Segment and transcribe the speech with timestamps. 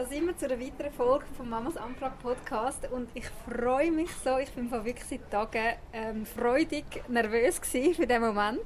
[0.00, 4.08] Da sind wir zu einer weiteren Folge vom Mamas Anfrage Podcast und ich freue mich
[4.24, 8.64] so, ich bin vor wirklich seit Tagen ähm, freudig nervös für diesen Moment.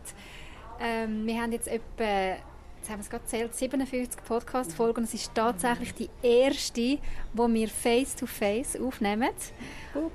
[0.80, 2.37] Ähm, wir haben jetzt etwa,
[2.77, 7.01] jetzt haben wir es gerade gezählt, 57 Podcast-Folgen und es ist tatsächlich die erste, die
[7.33, 9.30] wir face-to-face -face aufnehmen.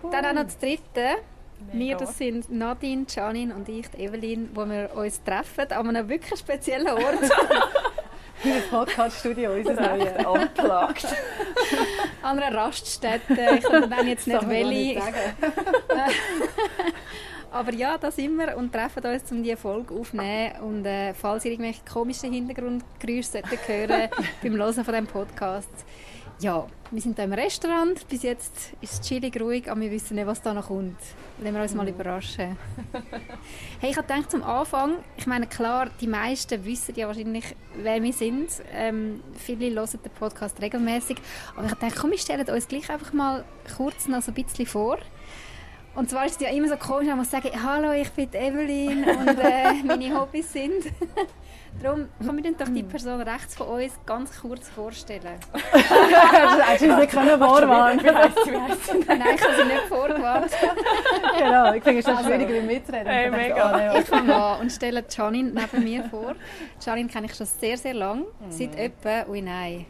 [0.09, 1.17] Dann auch noch das dritte.
[1.73, 6.39] Wir, das sind Nadine, Janine und ich, Evelyn, wo wir uns treffen an einem wirklich
[6.39, 7.19] speziellen Ort.
[8.43, 11.07] In einem Podcast-Studio, unser neues Unplugged.
[12.21, 15.01] An einer Raststätte, ich kann dann jetzt nicht welche.
[17.51, 20.61] Aber ja, da sind wir und treffen uns, um diese Folge aufzunehmen.
[20.61, 24.09] Und äh, falls ihr irgendwelche komischen Hintergrundgeräusche hören
[24.43, 25.69] beim Hören von diesem Podcast,
[26.39, 28.07] ja, wir sind hier im Restaurant.
[28.07, 30.97] Bis jetzt ist es chillig ruhig, aber wir wissen nicht, was da noch kommt.
[31.39, 32.57] Lassen wir uns mal überraschen.
[33.79, 38.01] hey, ich habe gedacht, zum Anfang, ich meine, klar, die meisten wissen ja wahrscheinlich, wer
[38.01, 38.49] wir sind.
[38.73, 41.17] Ähm, viele hören den Podcast regelmäßig.
[41.55, 43.43] Aber ich habe gedacht, komm, wir stellen uns gleich einfach mal
[43.75, 44.97] kurz noch so ein bisschen vor.
[45.95, 49.39] Und zwar ist es ja immer so komisch, man sagen, hallo, ich bin Evelyn und
[49.39, 50.85] äh, meine Hobbys sind.
[51.81, 55.39] Darum können wir doch die Person rechts von uns ganz kurz vorstellen.
[55.71, 58.51] hättest du nicht können vorwarnen Wie heisst sie?
[58.51, 58.99] Wie heisst sie?
[59.07, 60.51] Nein, ich habe sie nicht vorgewarnt.
[61.37, 63.07] genau, ich finde es also, schwierig, wie mitzureden.
[63.07, 63.97] Hey, mega.
[63.97, 66.35] Ich fange an und stelle Janine neben mir vor.
[66.85, 68.21] Janine kenne ich schon sehr, sehr lange.
[68.21, 68.51] Mhm.
[68.51, 69.85] Seit etwa, ui nein,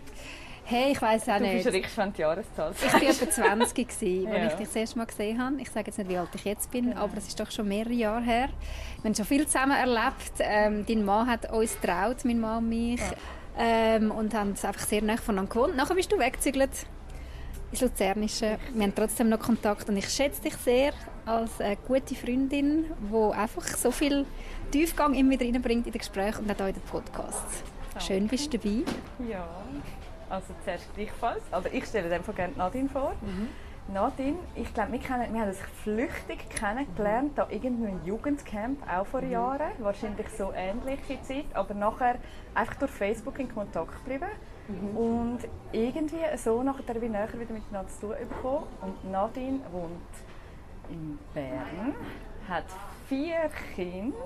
[0.70, 1.66] Hey, ich weiß auch du nicht.
[1.66, 4.48] Du bist richtig, wenn die Jahreszahl Ich war etwa 20, gewesen, als ja.
[4.50, 5.56] ich dich das erste Mal gesehen habe.
[5.60, 7.94] Ich sage jetzt nicht, wie alt ich jetzt bin, aber es ist doch schon mehrere
[7.94, 8.50] Jahre her.
[9.02, 10.34] Wir haben schon viel zusammen erlebt.
[10.38, 13.00] Ähm, dein Mann hat uns getraut, mein Mann und mich.
[13.00, 13.16] Ja.
[13.58, 15.76] Ähm, und haben es einfach sehr nah voneinander gewohnt.
[15.76, 16.70] Nachher bist du weggezügelt
[17.72, 18.60] ins Luzernische.
[18.72, 20.94] Wir haben trotzdem noch Kontakt und ich schätze dich sehr
[21.26, 24.24] als eine gute Freundin, die einfach so viel
[24.70, 27.64] Tiefgang immer wieder reinbringt in den Gesprächen und auch in den Podcasts.
[28.06, 28.84] Schön bist du dabei.
[29.28, 29.48] Ja.
[30.30, 31.44] Also zuerst gleichfalls.
[31.52, 33.14] Also ich stelle dem gerne Nadine vor.
[33.22, 33.50] Mhm.
[33.92, 39.22] Nadine, ich glaube, wir, wir haben uns flüchtig kennengelernt, da irgendwo im Jugendcamp, auch vor
[39.22, 39.32] mhm.
[39.32, 42.20] Jahren, wahrscheinlich so ähnliche Zeit, aber nachher
[42.54, 44.30] einfach durch Facebook in Kontakt geblieben.
[44.68, 44.98] Mhm.
[44.98, 45.40] Und
[45.72, 48.68] irgendwie so nachher bin ich näher wieder miteinander zu tun bekommen.
[48.82, 49.92] Und Nadine wohnt
[50.90, 51.96] in Bern,
[52.48, 52.66] hat
[53.08, 54.18] vier Kinder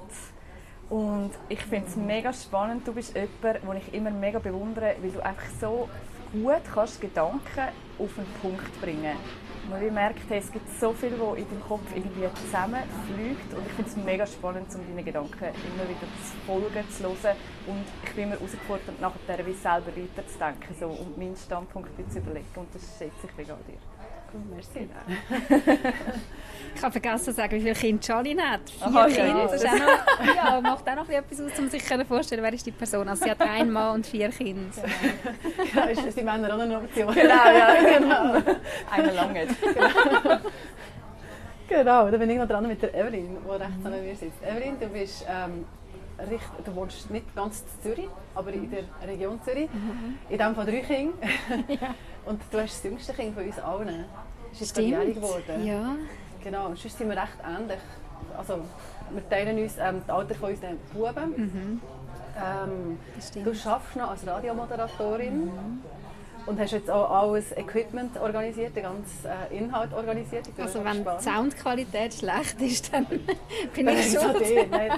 [0.93, 2.87] und ich finde es mega spannend.
[2.87, 5.89] Du bist jemand, den ich immer mega bewundere, weil du einfach so
[6.31, 9.15] gut kannst Gedanken auf den Punkt bringen
[9.65, 9.83] kannst.
[9.83, 13.89] ich merkt, es gibt so viel, was in deinem Kopf irgendwie zusammenfliegt und ich finde
[13.89, 18.25] es mega spannend, um deine Gedanken immer wieder zu folgen, zu hören und ich bin
[18.25, 23.25] immer herausgefordert, nachher wie selber weiterzudenken so, und meinen Standpunkt zu überlegen und das schätze
[23.25, 23.92] ich mega an dir.
[24.49, 24.89] Merci.
[26.75, 28.69] ich habe vergessen zu sagen, wie viele Kinder Charlie hat.
[28.69, 29.27] Vier Aha, Kinder.
[29.27, 29.43] Ja.
[29.43, 32.71] Das ist noch, ja, macht auch noch etwas aus, um sich vorstellen, wer ist die
[32.71, 33.07] Person.
[33.07, 34.71] Also sie hat einen Mann und vier Kinder.
[34.73, 35.73] Genau.
[35.75, 37.13] Ja, ist die Männer auch eine Option?
[37.13, 37.75] Genau, ja.
[37.97, 38.55] Genau.
[38.91, 39.47] Eine lange.
[39.47, 40.39] Genau.
[41.67, 44.43] genau, da bin ich noch dran mit der Evelyn, die rechts neben mir sitzt.
[44.43, 45.25] Evelyn, du bist...
[45.27, 45.65] Ähm,
[46.63, 49.69] du wohnst nicht ganz in Zürich, aber in der Region Zürich.
[49.73, 50.17] Mhm.
[50.29, 51.17] In dem von drei Kindern.
[51.67, 51.95] ja.
[52.25, 54.05] Und du hast das jüngste Kind von uns allen.
[54.59, 55.65] Ist jährig geworden.
[55.65, 55.95] Ja.
[56.43, 57.79] Genau, sonst sind wir recht ähnlich.
[58.37, 58.59] Also,
[59.11, 61.29] wir teilen uns ähm, das Alter von unseren Buben.
[61.37, 61.81] Mhm.
[62.35, 62.99] Ähm,
[63.43, 65.45] du arbeitest noch als Radiomoderatorin.
[65.45, 65.81] Mhm
[66.45, 70.45] und hast jetzt auch alles Equipment organisiert, den ganzen äh, Inhalt organisiert.
[70.57, 73.05] Also wenn die Soundqualität schlecht ist, dann
[73.73, 74.33] bin ich schon
[74.69, 74.91] Nein,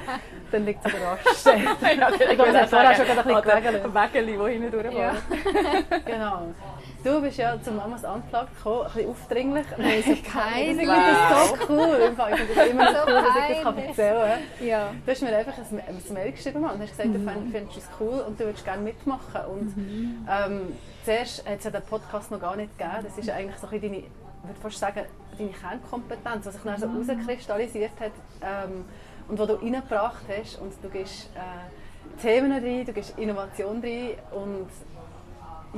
[0.52, 1.60] dann liegt es an der Raststätte.
[1.82, 3.94] ja, ich habe vorher schon ein bisschen.
[3.94, 4.98] Wägeli, die hinten durchfahren.
[4.98, 5.98] Ja.
[6.06, 6.54] genau.
[7.06, 9.66] Du bist ja zum Mamas Unplugged gekommen, ein bisschen aufdringlich.
[9.78, 10.82] Nein, so peinlich.
[10.82, 12.00] Ich das so cool.
[12.02, 14.66] Ich finde das immer so cool, dass ich das erzählen kann.
[14.66, 14.92] Ja.
[15.06, 17.26] Du hast mir einfach ein, Mail geschrieben und hast gesagt, mhm.
[17.26, 19.46] du findest es cool und du würdest gerne mitmachen.
[19.52, 20.28] Und, mhm.
[20.28, 20.62] ähm,
[21.04, 22.98] zuerst hat es ja den Podcast noch gar nicht gegeben.
[23.04, 24.04] Das ist eigentlich so ein deine, ich
[24.44, 25.02] würde fast sagen,
[25.38, 27.06] deine Kernkompetenz, was sich dann so mhm.
[27.08, 28.84] herauskristallisiert hat ähm,
[29.28, 30.60] und was du reingebracht hast.
[30.60, 34.70] Und du gehst äh, Themen rein, du gehst Innovation rein und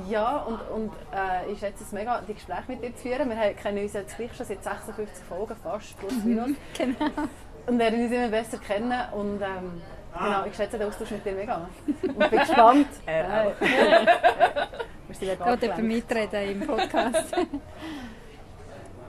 [0.09, 3.29] ja, und, und äh, ich schätze es mega, die Gespräche mit dir zu führen.
[3.29, 6.49] Wir kennen uns jetzt gleich schon seit 56 Folgen, fast, plus mhm, minus.
[6.77, 7.11] genau.
[7.65, 9.81] Und lernen uns immer besser kennen und ähm,
[10.13, 11.67] genau, ich schätze den Austausch mit dir mega.
[12.01, 12.87] Und bin gespannt.
[13.05, 13.61] Er auch.
[15.07, 17.33] Wir sind ja gar Gerade mitreden im Podcast.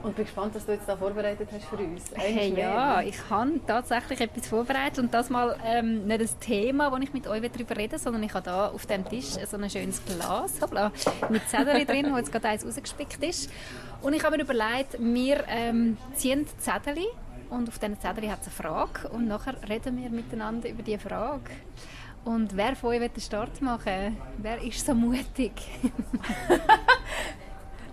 [0.01, 2.03] Und bin gespannt, was du jetzt da vorbereitet hast für uns.
[2.15, 7.01] Hey, ja, ich habe tatsächlich etwas vorbereitet und das mal ähm, nicht ein Thema, das
[7.01, 10.01] ich mit euch darüber will, sondern ich habe da auf dem Tisch so ein schönes
[10.05, 10.93] Glas hoppla,
[11.29, 13.51] mit Zettel drin, wo jetzt gerade eins rausgespickt ist.
[14.01, 17.03] Und ich habe mir überlegt, wir ähm, ziehen Zettel
[17.49, 20.99] und auf diesen Zettel hat es eine Frage und nachher reden wir miteinander über diese
[20.99, 21.51] Frage.
[22.23, 24.17] Und wer von euch will den Start machen?
[24.37, 25.51] Wer ist so mutig?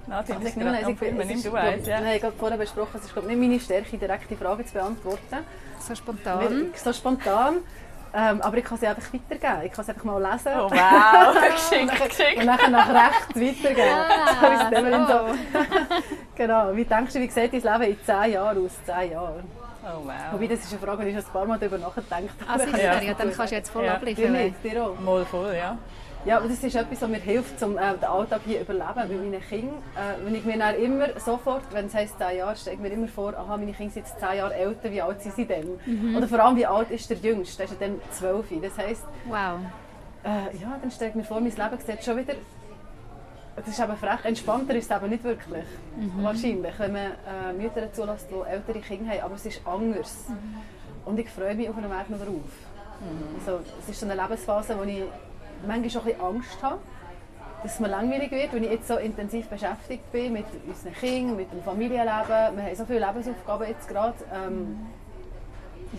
[0.06, 1.86] Nadine, das ist nicht am Filmen, nimm du eins.
[1.86, 2.00] Ja.
[2.00, 5.38] Wir haben gerade vorher besprochen, es ist glaube nicht meine Stärke, direkte Fragen zu beantworten.
[5.80, 6.72] So spontan?
[6.74, 7.56] So spontan.
[8.14, 9.66] Ähm, aber ich kann sie einfach weitergeben.
[9.66, 10.52] Ich kann sie einfach mal lesen.
[10.56, 11.34] Oh wow,
[11.70, 12.38] geschickt, geschickt.
[12.38, 13.90] Und dann nach rechts weitergeben.
[13.90, 14.70] Ah,
[15.08, 16.02] so, so.
[16.34, 16.74] genau.
[16.74, 18.70] Wie denkst du, wie sieht dein Leben in 10 Jahren aus?
[18.86, 19.42] 10 Jahre.
[19.84, 20.12] Oh wow.
[20.32, 22.30] Wobei, das ist eine Frage, die ich schon ein paar Mal darüber nachgedacht habe.
[22.48, 23.00] Ah, sicher, ja.
[23.02, 23.94] ja, dann kannst du jetzt voll Ja.
[23.94, 24.32] abliefern.
[24.32, 24.98] Dir nicht, dir auch.
[24.98, 25.76] Mal voll, ja.
[26.26, 28.94] Ja, aber das ist etwas, was mir hilft, um äh, den Alltag hier zu überleben.
[28.96, 32.56] Bei meinen Kindern, äh, wenn ich mir dann immer sofort, wenn es heisst 10 Jahre,
[32.56, 35.22] stelle ich mir immer vor, aha, meine Kinder sind jetzt 10 Jahre älter, wie alt
[35.22, 35.78] sind sie denn?
[36.16, 37.58] Oder vor allem, wie alt ist der Jüngste?
[37.58, 38.46] Der ist ja dann 12.
[38.60, 39.60] Das heisst, Wow.
[40.24, 42.34] äh, ja, dann stelle ich mir vor, mein Leben sieht schon wieder,
[43.54, 45.64] das ist eben frech, entspannter ist es eben nicht wirklich.
[46.22, 50.24] Wahrscheinlich, wenn man äh, Mütter zulässt, die ältere Kinder haben, aber es ist anders.
[51.04, 52.50] Und ich freue mich auf einen Weg noch drauf.
[53.38, 55.04] Also, es ist so eine Lebensphase, wo ich
[55.66, 56.78] manchmal schon ein bisschen Angst habe,
[57.62, 61.36] dass es mir langweilig wird, wenn ich jetzt so intensiv beschäftigt bin mit unseren Kindern,
[61.36, 62.56] mit dem Familienleben.
[62.56, 64.14] Wir haben so viele Lebensaufgaben jetzt gerade.
[64.32, 64.78] Ähm,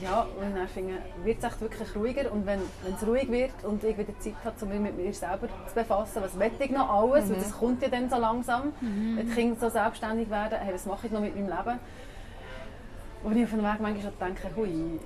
[0.02, 2.32] ja, und dann finde ich, wird es echt wirklich ruhiger.
[2.32, 2.60] Und wenn
[2.94, 6.22] es ruhig wird und ich wieder Zeit habe, um mich mit mir selber zu befassen,
[6.22, 8.74] was will ich noch alles, weil das kommt ja dann so langsam,
[9.16, 11.80] wenn die Kinder so selbstständig werden, hey, was mache ich noch mit meinem Leben?
[13.24, 15.00] Und ich auf dem Weg manchmal schon denke, hui,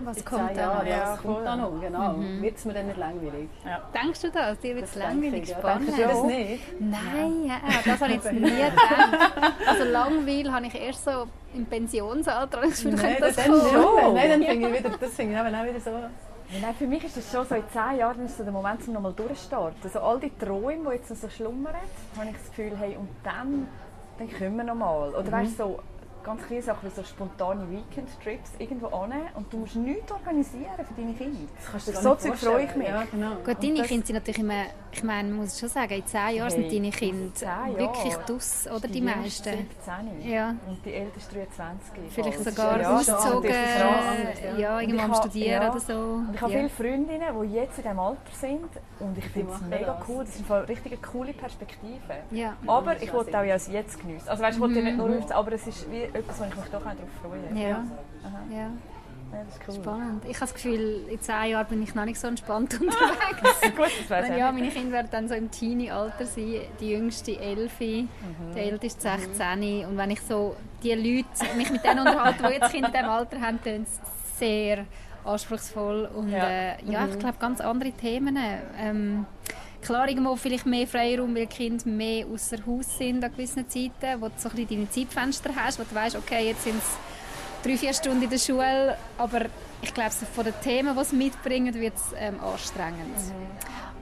[0.00, 1.80] Was kommt Ja, ja, was kommt da noch?
[1.80, 2.14] Genau.
[2.40, 3.48] Wird es mir dann nicht langweilig?
[3.94, 4.58] Denkst du das?
[4.60, 5.58] Dir wird es Das langweilig ich, ja.
[5.58, 5.88] spannend?
[5.88, 6.80] Denkst du das nicht?
[6.80, 9.52] Nein, ja, das habe ich jetzt nie gedacht.
[9.66, 13.60] Also Langweil habe ich erst so im Pensionsalter das Gefühl, Nein, das dann kommen.
[13.72, 14.14] schon.
[14.14, 15.90] Nein, dann finde ich wieder, das finde ich auch wieder so.
[15.90, 18.86] Ja, Nein, für mich ist es schon so, in zehn Jahren ist so der Moment,
[18.88, 19.76] um nochmal durchzustarten.
[19.84, 21.74] Also all die Träume, die jetzt noch so schlummern,
[22.16, 23.68] habe ich das Gefühl, hey, und dann,
[24.18, 25.10] dann kommen wir nochmal.
[25.10, 25.78] Oder weißt du, so
[26.28, 30.94] ganz kleine Sachen wie so spontane Weekend-Trips irgendwo hin und du musst nichts organisieren für
[31.00, 31.38] deine Kinder.
[31.56, 32.88] Das kannst du So Zeug freue ich mich.
[32.88, 33.34] Ja, genau.
[33.44, 36.62] Gut, deine Kinder sind natürlich immer, ich meine, muss schon sagen, in zehn Jahren sind
[36.64, 39.18] Hey, deine in Kinder wirklich dus, oder die, jüngste
[39.50, 39.68] meisten?
[40.20, 40.54] 17 Ja.
[40.68, 42.02] und die älteste 23.
[42.10, 44.58] Vielleicht Also, sogar ja, ausgezogen, ja.
[44.58, 44.80] ja,
[45.12, 45.70] ha- Studieren ja.
[45.70, 45.92] oder so.
[45.94, 46.58] Und ich habe ja.
[46.58, 48.68] viele Freundinnen, die jetzt in diesem Alter sind
[49.00, 50.08] und ich finde es mega das.
[50.08, 50.24] cool.
[50.24, 52.14] Das eine richtig coole Perspektive.
[52.30, 52.56] Ja.
[52.66, 54.28] Aber ich wollte auch jetzt geniessen.
[54.28, 56.80] Also weißt, ich wollte nicht nur aber es ist wie etwas, wo ich mich doch
[56.80, 57.60] auch darauf freue.
[57.60, 57.68] Ja.
[57.68, 57.84] Ja,
[58.56, 58.70] Ja,
[59.44, 59.74] das ist cool.
[59.74, 60.24] spannend.
[60.24, 63.60] Ich habe das Gefühl, in zehn Jahren bin ich noch nicht so entspannt unterwegs.
[63.76, 66.60] Gut, das weiß Wenn, ich ja, meine Kinder werden dann so im Teenie-Alter sein.
[66.80, 68.08] Die jüngste 11, Mhm.
[68.54, 69.84] der älteste 16.
[69.86, 73.08] Und wenn ich so die Leute, mich mit denen unterhalte, die jetzt Kinder in diesem
[73.10, 74.84] Alter haben, dann ist es sehr
[75.24, 76.48] anspruchsfolge und Ja.
[76.48, 78.38] äh, ja, ich glaube ganz andere Themen.
[78.78, 79.26] Ähm,
[79.82, 84.26] klar, irgendwo vielleicht mehr Freiraum, weil Kinder mehr außer Haus sind an gewissen Zeiten, wo
[84.26, 87.76] du so ein bisschen deine Zeitfenster hast, wo du weißt, okay, jetzt sind es drei,
[87.76, 89.46] vier Stunden in der Schule, aber
[89.82, 93.16] ich glaube, von den Themen, die es mitbringen, wird es ähm, anstrengend.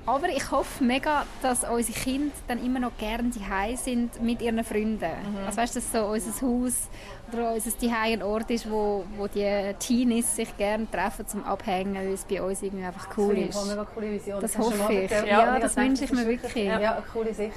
[0.06, 4.62] Aber ich hoffe mega, dass unsere Kinder dann immer noch gerne daheim sind mit ihren
[4.62, 5.04] Freunden.
[5.44, 6.88] Also weißt du, dass so unser Haus
[7.32, 11.96] oder unser Zuhause ein Ort ist, wo, wo die Teenies sich gerne treffen zum Abhängen,
[11.96, 13.70] weil es bei uns irgendwie einfach cool Das finde ich ist.
[13.70, 14.40] eine coole Vision.
[14.40, 15.10] Das du hoffe ich.
[15.10, 16.64] Ja, und das wünsche ich mir das ist wirklich.
[16.66, 17.56] Ja, eine coole Sicht.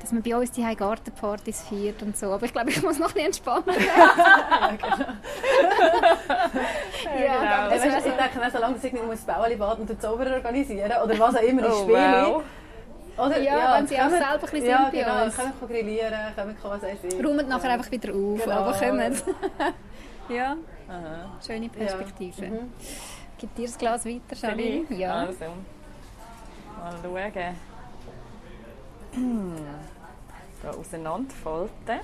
[0.00, 2.32] Dass man bei uns die Gartenpartys feiert und so.
[2.32, 4.96] Aber ich glaube, ich muss noch ein bisschen entspannter Ja, genau.
[7.04, 8.08] das Hey, wäre weißt, du, so.
[8.08, 11.42] ich denke, auch, solange ich nicht muss Bauernbad und den Zauberer organisieren oder was auch
[11.42, 12.26] immer, die Oh, Spiele.
[12.26, 12.42] wow.
[13.26, 15.36] Oder, Ja, wenn sie auch kommen- selber ein bisschen ja, sind bei genau, uns.
[15.36, 17.24] können wir grillieren, können wir was ich.
[17.24, 18.56] Räumt nachher einfach wieder auf, Genau.
[18.56, 19.24] aber kommt.
[20.30, 20.56] ja,
[20.88, 21.30] Aha.
[21.46, 22.44] schöne Perspektive.
[22.44, 22.50] Ja.
[22.50, 22.72] Mhm.
[23.38, 24.90] Gib dir das Glas weiter, ich?
[24.90, 25.14] Ja.
[25.26, 25.44] Also,
[26.78, 27.56] mal schauen.
[30.62, 32.00] Da auseinanderfalten.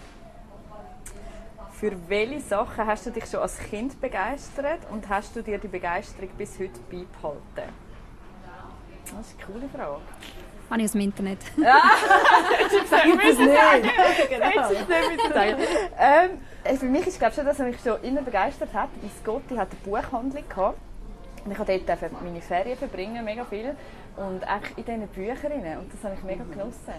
[1.73, 5.69] Für welche Sachen hast du dich schon als Kind begeistert und hast du dir die
[5.69, 7.73] Begeisterung bis heute beibehalten?
[9.05, 10.01] Das ist eine coole Frage.
[10.69, 11.39] Habe ich aus dem Internet.
[11.55, 11.65] Gibt
[13.25, 14.29] es nicht.
[14.29, 14.71] genau.
[14.71, 15.57] Es nicht sagen.
[15.99, 16.31] ähm,
[16.65, 18.89] äh, für mich ist glaube schon, dass er mich schon immer begeistert hat.
[19.01, 20.79] Mein Gotti hat eine Buchhandlung gehabt.
[21.45, 23.77] Und ich durfte dort meine Ferien verbringen, mega viel.
[24.17, 25.79] Und eigentlich in diesen Büchern.
[25.79, 26.95] Und das habe ich mega genossen.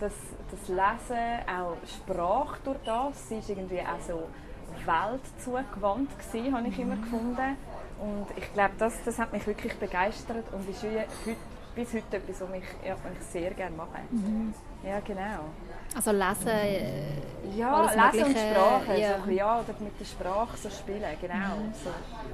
[0.00, 0.12] Das,
[0.50, 4.22] das Lesen, auch Sprache durch das, sie ist irgendwie auch so
[4.86, 7.56] weltzugewandt gewesen, habe ich immer gefunden.
[8.00, 11.06] Und ich glaube, das, das hat mich wirklich begeistert und ist heute,
[11.74, 14.00] bis heute etwas, was ich, ja, was ich sehr gerne mache.
[14.82, 15.44] Ja, genau.
[15.94, 17.82] Also lesen, äh, Ja,
[18.12, 19.00] lesen und Sprache.
[19.00, 19.18] ja.
[19.24, 21.34] So, ja, oder mit der Sprache so spielen, genau.
[21.82, 21.90] So.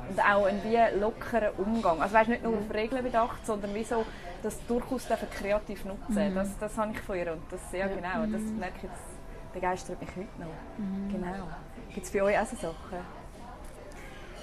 [0.08, 2.00] Und auch ein wie lockerer Umgang.
[2.00, 4.04] Also weißt, nicht nur auf Regeln bedacht, sondern wie so,
[4.42, 5.06] das durchaus
[5.38, 6.34] kreativ nutzen.
[6.34, 10.00] Das, das habe ich von ihr und das, ja, genau, das merke ich, das begeistert
[10.00, 11.12] mich heute noch.
[11.12, 11.48] Genau.
[11.92, 13.19] Gibt es bei euch auch so Sachen?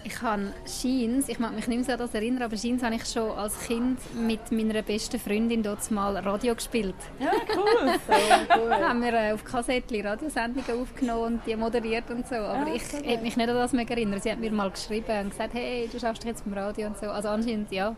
[0.03, 2.95] Ich habe Jeans, ich mag mich nicht mehr so an das erinnern, aber Jeans habe
[2.95, 6.95] ich schon als Kind mit meiner besten Freundin dort mal Radio gespielt.
[7.19, 7.91] Ja, cool.
[8.07, 8.13] so,
[8.57, 8.73] cool.
[8.73, 12.35] Haben wir äh, auf Kassettchen Radiosendungen aufgenommen und die moderiert und so.
[12.35, 14.19] Aber Ah, ich so hätte mich nicht an das mehr erinnern.
[14.21, 16.97] Sie hat mir mal geschrieben und gesagt, hey, du schaffst dich jetzt beim Radio und
[16.97, 17.07] so.
[17.07, 17.95] Also anscheinend, ja,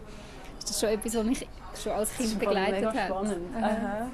[0.58, 1.48] ist das schon etwas, was mich
[1.82, 3.06] schon als Kind begleitet mega hat.
[3.08, 3.56] spannend.
[3.56, 4.10] Aha.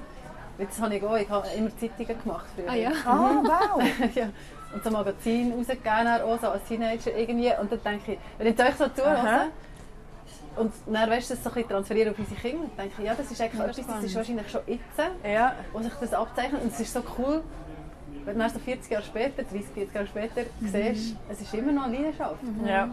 [0.58, 1.18] Das habe ich auch.
[1.18, 2.70] Ich habe immer Zeitungen gemacht früher.
[2.70, 2.92] Ah ja.
[3.06, 3.84] Ah, wow.
[4.16, 4.30] ja.
[4.76, 7.50] Und so Magazin rausgegeben, auch so als Teenager irgendwie.
[7.60, 9.48] Und dann denke ich, wenn ich euch so zuhöre,
[10.58, 13.08] und dann weißt du, das so ein bisschen transferieren auf unsere Kinder, dann denke ich,
[13.08, 14.82] ja, das ist eigentlich etwas, das ist wahrscheinlich schon jetzt,
[15.24, 15.54] Ja.
[15.74, 16.62] wo sich das abzeichnet.
[16.62, 17.42] Und es ist so cool,
[18.26, 21.72] wenn du dann so 40 Jahre später, 30, 40 Jahre später siehst, es ist immer
[21.72, 22.36] noch eine Leidenschaft.
[22.66, 22.90] Ja.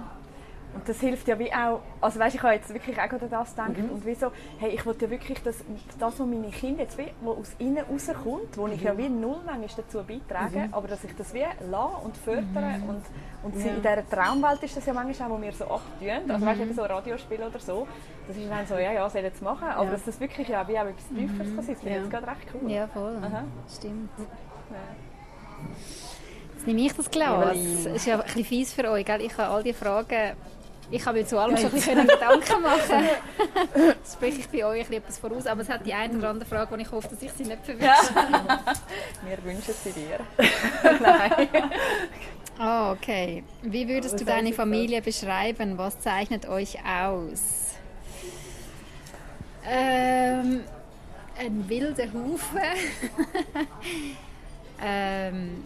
[0.74, 3.50] Und das hilft ja wie auch, also weißt, ich habe jetzt wirklich auch gerade das
[3.50, 5.56] gedacht und wieso, hey, ich wollte ja wirklich, dass
[5.98, 9.36] das, was meine Kinder jetzt wie, wo aus ihnen rauskommt, wo ich ja wie null
[9.44, 13.02] manchmal dazu beitrage, aber dass ich das wie lasse und fördere und,
[13.42, 13.74] und sie Ja.
[13.74, 16.64] in dieser Traumwelt ist das ja manchmal auch, wo wir so abtun, also weißt du,
[16.64, 17.86] eben so Radiospiel oder so,
[18.26, 19.90] das ist dann so, ja, ja, soll jetzt machen, aber Ja.
[19.90, 21.96] dass das wirklich ja wie auch etwas Tieferes kann sein, das finde ich Ja.
[21.98, 22.70] jetzt gerade recht cool.
[22.70, 23.16] Ja, voll.
[23.22, 23.44] Aha.
[23.76, 24.08] Stimmt.
[26.54, 27.56] Jetzt nehme ich das Glas.
[27.84, 29.20] Das ist ja ein bisschen fies für euch, gell?
[29.20, 30.34] Ich habe all die Fragen...
[30.90, 33.08] Ich habe mir zu allem schon ein bisschen Gedanken machen
[34.02, 36.30] Das spreche ich bei euch ein bisschen etwas voraus, aber es hat die eine oder
[36.30, 38.14] andere Frage, wo ich hoffe, dass ich sie nicht verwische.
[39.26, 40.20] Wir wünschen sie dir.
[42.58, 43.44] Ah, okay.
[43.62, 44.52] Wie würdest du deine?
[44.52, 45.78] Familie beschreiben?
[45.78, 47.74] Was zeichnet euch aus?
[49.66, 50.60] Ähm,
[51.38, 52.60] ein wilder Haufen.
[54.82, 55.64] ähm,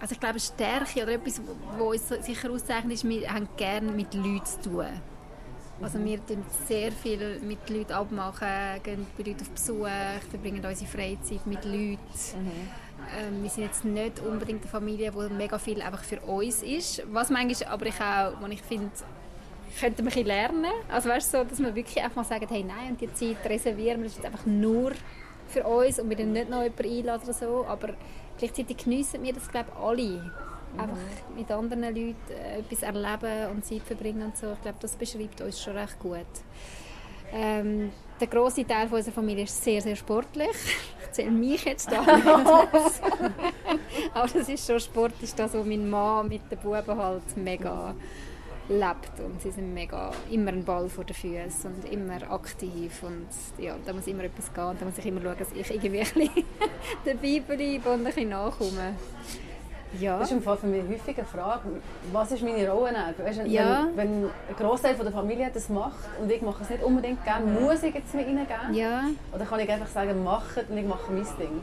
[0.00, 1.40] also ich glaube, Stärke oder etwas,
[1.78, 4.86] wo uns sicher auszeichnet, ist, wir haben gerne mit Leuten zu tun.
[5.80, 8.48] Also wir tun sehr viel mit Leuten abmachen,
[8.82, 9.88] gehen bei Leuten auf Besuch,
[10.30, 11.98] verbringen unsere Freizeit mit Leuten.
[13.18, 17.02] Ähm, wir sind jetzt nicht unbedingt eine Familie, die mega viel einfach für uns ist.
[17.12, 18.90] Was manchmal aber ich auch, wo ich finde,
[19.78, 20.72] könnte man ein lernen.
[20.88, 23.98] Also weißt so, dass wir wirklich einfach mal sagen, hey nein, und die Zeit reservieren
[23.98, 24.92] wir, das ist jetzt einfach nur
[25.48, 27.66] für uns und wir dann nicht noch jemanden einladen oder so.
[27.68, 27.94] Aber
[28.38, 30.32] gleichzeitig geniessen wir das, glaube ich, alle.
[30.76, 30.98] Einfach
[31.36, 34.52] mit anderen Leuten äh, etwas erleben und Zeit verbringen und so.
[34.54, 36.26] Ich glaube, das beschreibt uns schon recht gut.
[37.32, 40.48] Ähm, der grosse Teil von unserer Familie ist sehr, sehr sportlich.
[41.04, 42.00] Ich zähle mich jetzt da.
[44.14, 47.94] Aber das ist schon Sport, ist das, was mein Mann mit den Buben halt mega
[48.68, 49.20] lebt.
[49.20, 53.02] Und sie sind mega, immer ein Ball vor den Füßen und immer aktiv.
[53.02, 53.28] Und
[53.58, 54.64] ja, da muss immer etwas gehen.
[54.64, 56.02] Und da muss ich immer schauen, dass ich irgendwie
[57.04, 58.94] dabei bleibe und ein bisschen nachkomme.
[60.00, 60.18] Ja.
[60.18, 61.62] Das ist im Fall für mich häufig eine Frage,
[62.12, 62.94] was ist meine Rolle?
[63.18, 63.86] Weißt, wenn, Ja.
[63.94, 67.46] wenn, wenn ein Großteil der Familie das macht und ich mache es nicht unbedingt gerne,
[67.60, 68.74] muss ich jetzt mit ihnen gehen?
[68.74, 69.02] ja.
[69.34, 71.62] Oder kann ich einfach sagen, macht und ich mache mein Ding?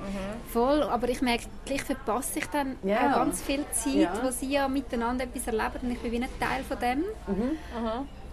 [0.52, 3.12] Voll, aber ich merke, gleich verpasse ich dann Ja.
[3.12, 4.12] auch ganz viel Zeit, Ja.
[4.24, 7.04] wo sie ja miteinander etwas erleben und ich bin wie ein Teil von dem.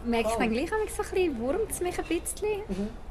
[0.05, 2.63] Merke ich dann gleich so ein bisschen, wurmt es mich ein bisschen.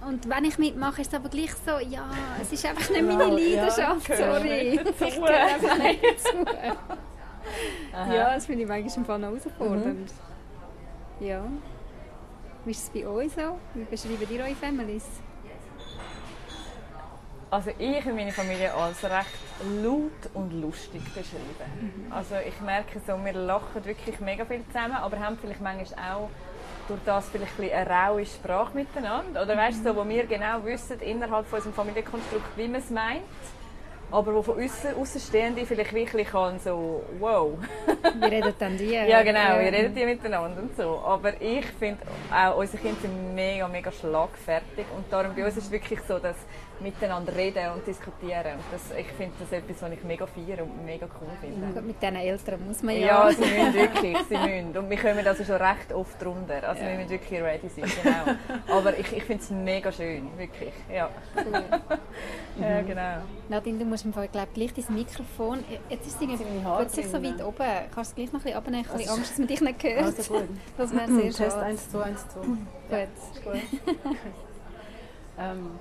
[0.08, 2.10] Und wenn ich mitmache, ist es aber gleich so, ja,
[2.42, 4.60] es ist einfach nicht meine Genau, ja, Leidenschaft, gehört sorry.
[4.70, 6.46] Ich gehöre einfach nicht dazu.
[7.94, 8.14] Aha.
[8.14, 10.14] Ja, das finde ich manchmal im Fall herausfordernd.
[11.20, 11.44] Ja.
[12.66, 13.58] Wie ist es bei euch so?
[13.74, 15.06] Wie beschreiben ihr eure Families?
[17.50, 19.28] Also ich und meine Familie als recht
[19.82, 22.10] laut und lustig beschrieben.
[22.10, 26.30] Also ich merke so, wir lachen wirklich mega viel zusammen, aber haben vielleicht manchmal auch
[26.88, 29.42] durch das vielleicht ein bisschen eine raue Sprache miteinander.
[29.44, 32.90] Oder weißt du, so, wo wir genau wissen innerhalb von unserem Familienkonstrukt, wie man es
[32.90, 33.24] meint.
[34.10, 37.58] Aber wo von uns Außenstehende vielleicht wirklich kann so, wow.
[38.22, 38.94] Wie redet dann die?
[38.94, 41.02] Ja genau, wir reden die miteinander und so.
[41.06, 42.00] Aber ich finde
[42.34, 46.20] auch, unsere Kinder sind mega, mega schlagfertig und darum bei uns ist es wirklich so,
[46.20, 46.38] dass
[46.82, 48.54] miteinander reden und diskutieren.
[48.54, 51.74] Und das, ich finde das etwas, was ich mega feiere und mega cool finde.
[51.74, 53.32] Gut, mit diesen Eltern muss man Ja, ja.
[53.32, 54.78] sie müssen wirklich, sie müssen.
[54.78, 56.68] Und wir kommen also schon recht oft drunter.
[56.68, 58.78] Also wir müssen wirklich ready sein, genau.
[58.78, 60.74] Aber ich, ich finde es mega schön, wirklich.
[60.94, 61.64] Ja, Cool.
[62.60, 63.22] ja genau.
[63.50, 65.64] Nadine, du musst im Fall, glaub, gleich dein Mikrofon.
[65.90, 66.28] Jetzt ist es
[66.64, 67.66] plötzlich so weit oben.
[67.94, 68.82] Kannst du es gleich noch ein bisschen abnehmen?
[68.84, 70.04] Ich habe Also Angst, dass man dich nicht hört.
[70.04, 70.50] Also gut.
[70.78, 71.66] Das wäre sehr Test schade.
[71.66, 72.40] 1, 2, 1, 2.
[72.42, 73.44] Gut.
[73.44, 73.96] Gut.
[75.40, 75.72] ähm,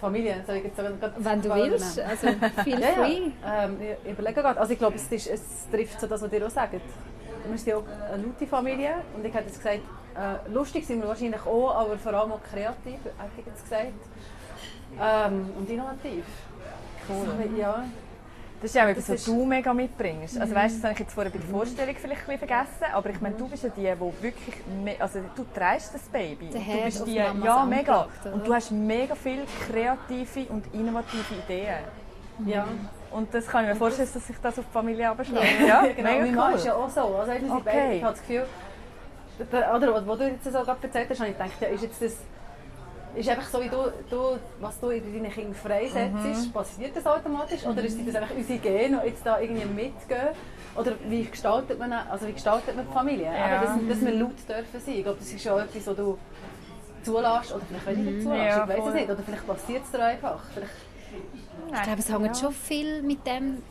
[0.00, 2.26] Familie, soll ich jetzt gerade Wenn du mal willst, also
[2.64, 3.30] feel Ja, free.
[3.42, 3.64] ja.
[3.64, 4.60] Ähm, ich überlege gerade.
[4.60, 6.72] Also ich glaube, es, ist, es trifft so das, was ihr auch sagt.
[6.74, 9.80] Wir sind ja auch eine laute Familie und ich hätte jetzt gesagt,
[10.16, 13.92] äh, lustig sind wir wahrscheinlich auch, aber vor allem auch kreativ, hätte ich jetzt gesagt.
[15.00, 16.24] Ähm, und innovativ.
[17.08, 17.26] Cool.
[17.26, 17.84] So, ja.
[18.64, 20.40] Das ist auch etwas, was du mega mitbringst.
[20.40, 23.10] Also weißt, das habe ich jetzt vorher bei der Vorstellung vielleicht ein bisschen vergessen, aber
[23.10, 24.54] ich meine, du bist ja die, die wirklich,
[24.98, 26.46] also du trägst das Baby.
[26.48, 28.08] Der du bist die, Mamas ja mega.
[28.22, 28.32] Oder?
[28.34, 31.74] Und du hast mega viele kreative und innovative Ideen.
[32.46, 32.66] Ja.
[33.10, 35.60] Und das kann ich mir vorstellen, dass sich das auf die Familie abschlägt.
[35.68, 36.10] Ja, genau.
[36.10, 36.56] mega Mein Mann cool.
[36.58, 37.00] ist ja auch so.
[37.16, 37.62] Also, Okay.
[37.66, 38.46] beide, ich habe das Gefühl,
[39.52, 42.00] der- oder was du jetzt so gerade erzählt hast, habe ich gedacht, ja, ist jetzt
[42.00, 42.16] das
[43.16, 47.64] ist einfach so, wie du, du, was du in deinen Kindern freisetzt, passiert das automatisch?
[47.66, 50.28] Oder ist das einfach unsere Gene, die jetzt da irgendwie mitgehen?
[50.76, 53.26] Oder wie gestaltet man, also wie gestaltet man die Familie?
[53.26, 53.56] Ja.
[53.58, 54.94] Aber dass, dass wir laut dürfen sein.
[54.96, 56.18] Ich glaube, das ist schon etwas, was du
[57.04, 58.44] zulässt oder vielleicht weniger zulässt.
[58.44, 59.10] Ja, ich weiß es nicht.
[59.10, 60.40] Oder vielleicht passiert es dir einfach.
[60.52, 60.72] Vielleicht,
[61.72, 63.62] Ich glaube, es hängt schon viel mit dem,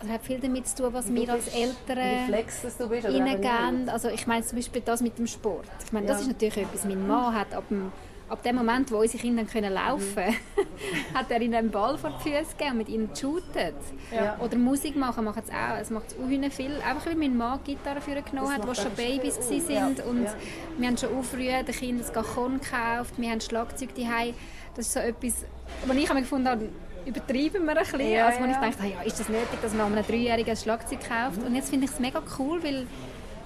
[0.00, 3.06] also hat viel damit zu tun, was wir als Eltern flex dass du bist.
[3.06, 3.80] Oder eben reingeben.
[3.84, 3.92] nicht.
[3.92, 5.64] Also ich meine zum Beispiel das mit dem Sport.
[5.84, 6.22] Ich meine, das Ja.
[6.22, 7.90] ist natürlich etwas, mein Mann hat ab dem,
[8.28, 10.24] ab dem Moment, wo unsere Kinder können laufen
[11.14, 13.74] hat er ihnen einen Ball vor die Füße gegeben und mit ihnen geshootet.
[14.12, 14.36] Ja.
[14.40, 15.78] Oder Musik machen macht es auch.
[15.80, 16.72] Es macht unheimlich viel.
[16.86, 19.96] Einfach weil mein Mann Gitarre für genommen Das hat, die macht schon Babys waren.
[19.96, 20.04] Ja.
[20.04, 20.34] Und Ja.
[20.78, 23.14] wir haben schon auch früh den Kindern das Cajon gekauft.
[23.16, 24.34] Wir haben Schlagzeug daheim.
[24.74, 25.44] Das ist so etwas,
[25.86, 26.68] was ich habe gefunden habe,
[27.06, 28.00] übertreiben wir ein bisschen.
[28.10, 30.98] Ja, also, wo ich dachte, ja, ist das nötig, dass man einem Dreijährigen ein Schlagzeug
[31.08, 31.42] kauft?
[31.46, 32.86] Und jetzt finde ich es mega cool, weil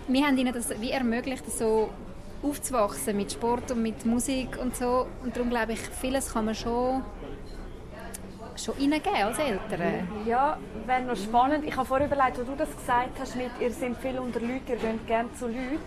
[0.08, 1.90] wir haben ihnen das wie ermöglicht, so
[2.42, 5.06] aufzuwachsen mit Sport und mit Musik und so.
[5.23, 7.02] Und darum glaube ich, vieles kann man schon,
[8.56, 10.09] schon reingeben als Eltern.
[10.26, 11.64] Ja, wäre noch spannend.
[11.64, 14.68] Ich habe vorher überlegt, wo du das gesagt hast, mit ihr sind viel unter Leuten,
[14.68, 15.78] ihr geht gerne zu Leuten.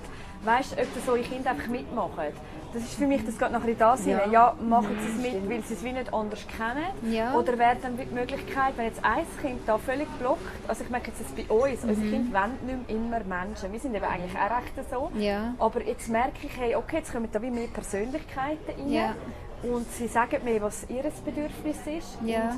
[0.44, 2.34] Weißt du, ob das eure Kinder einfach mitmachen?
[2.74, 4.26] Das ist für mich, das geht nachher in das Ja.
[4.26, 4.32] ja.
[4.32, 7.14] ja, machen sie es mit, weil sie es wie nicht anders kennen?
[7.14, 7.36] Ja.
[7.36, 11.12] Oder wäre dann die Möglichkeit, wenn jetzt ein Kind da völlig blockt, also ich merke
[11.12, 13.72] jetzt das bei uns, unsere Kinder wollen nicht immer Menschen.
[13.72, 15.12] Wir sind eben eigentlich auch recht so.
[15.20, 15.54] Ja.
[15.60, 18.90] Aber jetzt merke ich, hey, okay, jetzt kommen da wie mehr Persönlichkeiten rein.
[18.92, 19.16] Ja.
[19.62, 22.18] Und sie sagen mir, was ihr Bedürfnis ist.
[22.26, 22.56] Ja.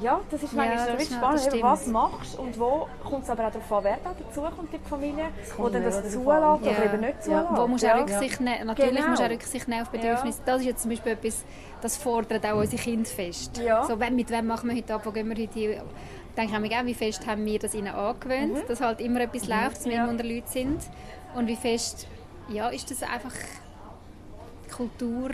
[0.00, 1.92] Ja, das ist Ja, manchmal das noch ist- spannend, das eben, was stimmt.
[1.92, 4.80] machst du und wo kommt es aber auch darauf an, wer da dazu kommt in
[4.82, 6.60] die Familie, kommt oder das zulässt an.
[6.60, 6.84] oder Ja.
[6.84, 7.46] eben nicht zulässt.
[7.50, 7.94] Wo musst ja.
[7.94, 8.66] auch Rücksicht nehmen?
[8.66, 9.08] Natürlich Genau.
[9.08, 10.40] musst du auch Rücksicht nehmen auf Bedürfnisse.
[10.46, 11.44] Das ist jetzt zum Beispiel etwas,
[11.82, 13.58] das fordert auch unsere Kinder fest.
[13.58, 13.84] Ja.
[13.84, 15.80] So, mit wem machen wir heute ab, wo gehen wir heute hin?
[16.36, 19.48] Denke ich mir auch, wie fest haben wir das ihnen angewöhnt, dass halt immer etwas
[19.48, 20.04] läuft, dass wir Mhm.
[20.06, 20.08] Ja.
[20.08, 20.80] unter Leuten sind.
[21.34, 22.06] Und wie fest,
[22.48, 23.34] ja, ist das einfach
[24.74, 25.30] Kultur,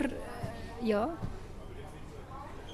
[0.81, 1.09] ja.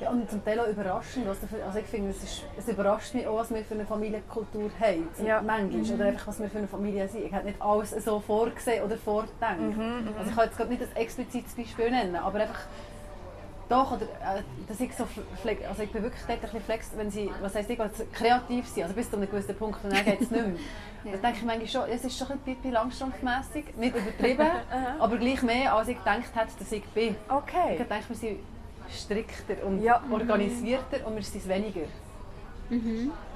[0.04, 1.28] Ja, und zum Teil auch überraschend.
[1.28, 3.86] Was dafür, also ich finde, es, ist, es überrascht mich auch, was wir für eine
[3.86, 5.08] Familienkultur haben.
[5.26, 5.42] Ja.
[5.42, 5.96] Manchmal.
[5.96, 7.26] Oder einfach, was wir für eine Familie sind.
[7.26, 9.58] Ich hätte nicht alles so vorgesehen oder vorgedacht.
[10.18, 12.68] also ich kann jetzt gerade nicht ein explizites Beispiel nennen, aber einfach
[13.70, 15.08] doch, oder, äh, dass ich so
[15.68, 18.68] also ich bin wirklich dort ein bisschen flex, wenn sie, was heisst ich, also kreativ
[18.68, 20.56] sind, also bis zu einem gewissen Punkt, und dann geht es nicht mehr.
[21.12, 24.48] Das denke ich manchmal schon, es ist schon ein bisschen Pippi Langstrumpf-mässig, nicht übertrieben,
[25.00, 27.18] aber gleich mehr, als ich gedacht hätte, dass ich bin.
[27.28, 27.72] Okay.
[27.72, 28.40] Ich denke, wir sind
[28.94, 30.02] strikter und Ja.
[30.12, 31.88] organisierter und wir sind es weniger.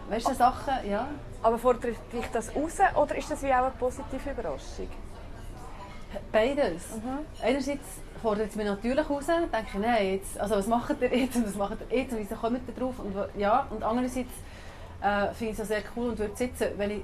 [0.09, 1.07] Weißt du, Sachen, ja.
[1.43, 4.87] Aber fordert dich das raus oder ist das wie auch eine positive Überraschung?
[6.31, 6.83] Beides.
[7.41, 7.85] Einerseits
[8.21, 11.45] fordert es mich natürlich raus, denke ich, nein, jetzt, also was macht ihr jetzt und
[11.45, 13.67] was macht ihr jetzt und wieso kommt ihr drauf und ja.
[13.69, 14.31] Und andererseits
[15.01, 17.01] äh, finde ich es sehr cool und würde sitzen, wenn ich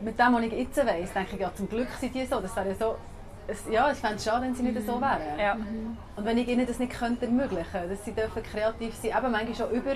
[0.00, 2.56] mit dem, was ich jetzt weiss, denke ich, ja, zum Glück sind die so, das
[2.56, 2.96] wäre ja so,
[3.48, 5.38] es, ja, ich fände es schade, wenn sie nicht so wären.
[5.38, 5.56] Ja.
[6.16, 9.54] Und wenn ich ihnen das nicht könnte ermöglichen dass sie dürfen kreativ sein eben manchmal
[9.54, 9.92] schon über,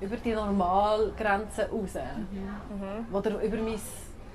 [0.00, 1.94] über die Normalgrenzen raus.
[1.94, 3.14] Mhm.
[3.14, 3.80] Oder über mein,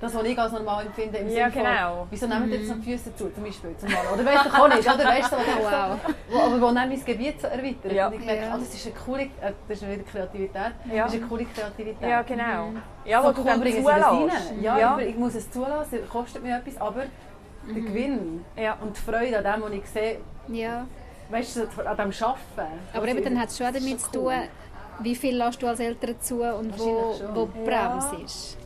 [0.02, 1.98] das, was ich als normal empfinde, im Ja, Sinne genau.
[2.00, 4.08] von, wieso nehmen die jetzt so die Füße zu, zum Beispiel, zum Malen?
[4.14, 5.98] Oder weißt du auch nicht, oder weißt du, was wow.
[6.30, 7.92] so, wo, aber wo dann mein Gebiet so erweitert.
[7.92, 8.08] Ja.
[8.08, 8.56] Und ich merke, Ja.
[8.56, 11.04] oh, das ist eine coole, äh, das ist wieder Kreativität, Ja.
[11.06, 12.10] das ist eine coole Kreativität.
[12.10, 12.74] Ja, genau.
[13.06, 14.54] Ja, wo So du dann bringen sie das zulässt.
[14.62, 14.98] Ja, ja.
[15.00, 17.04] Ich, ich muss es zulassen, es kostet mir etwas, aber
[17.68, 18.78] der Gewinn Ja.
[18.82, 20.18] und die Freude an dem, was ich sehe,
[20.50, 20.86] ja.
[21.30, 22.80] weißt du, an dem Arbeiten.
[22.94, 24.34] Aber eben, dann hat es schon damit zu cool.
[24.34, 24.42] tun,
[25.00, 27.90] wie viel lässt du als Eltern zu und wo, wo die Ja.
[27.90, 28.58] Bremse ist.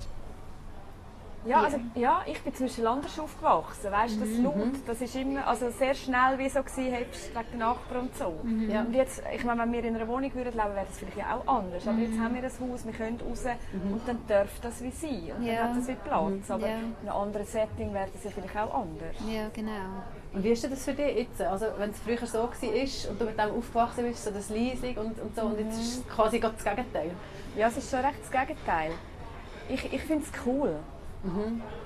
[1.47, 3.91] Ja, also, ja, ich bin zum Beispiel anders aufgewachsen.
[3.91, 8.01] Weißt, das Laut, das ist immer also sehr schnell wie so gewesen, wegen den Nachbarn
[8.01, 8.33] und so.
[8.69, 8.81] Ja.
[8.81, 11.35] Und jetzt, ich meine, wenn wir in einer Wohnung würden leben, wäre das vielleicht ja
[11.37, 11.87] auch anders.
[11.87, 13.43] Aber jetzt haben wir ein Haus, wir können raus
[13.91, 15.31] und dann darf das wie sein.
[15.37, 15.55] Und Ja.
[15.55, 16.51] dann hat das wie Platz.
[16.51, 16.75] Aber Ja.
[16.75, 19.15] in einem anderen Setting wäre das ja vielleicht auch anders.
[19.27, 19.71] Ja, genau.
[20.33, 21.41] Und wie ist denn das für dich jetzt?
[21.41, 24.97] Also wenn es früher so war und du mit dem aufgewachsen bist, so das Leising
[24.97, 27.11] und, und so, und jetzt ist es quasi gerade das Gegenteil.
[27.55, 28.91] Ja, es ist schon recht das Gegenteil.
[29.69, 30.75] Ich, ich finde es cool.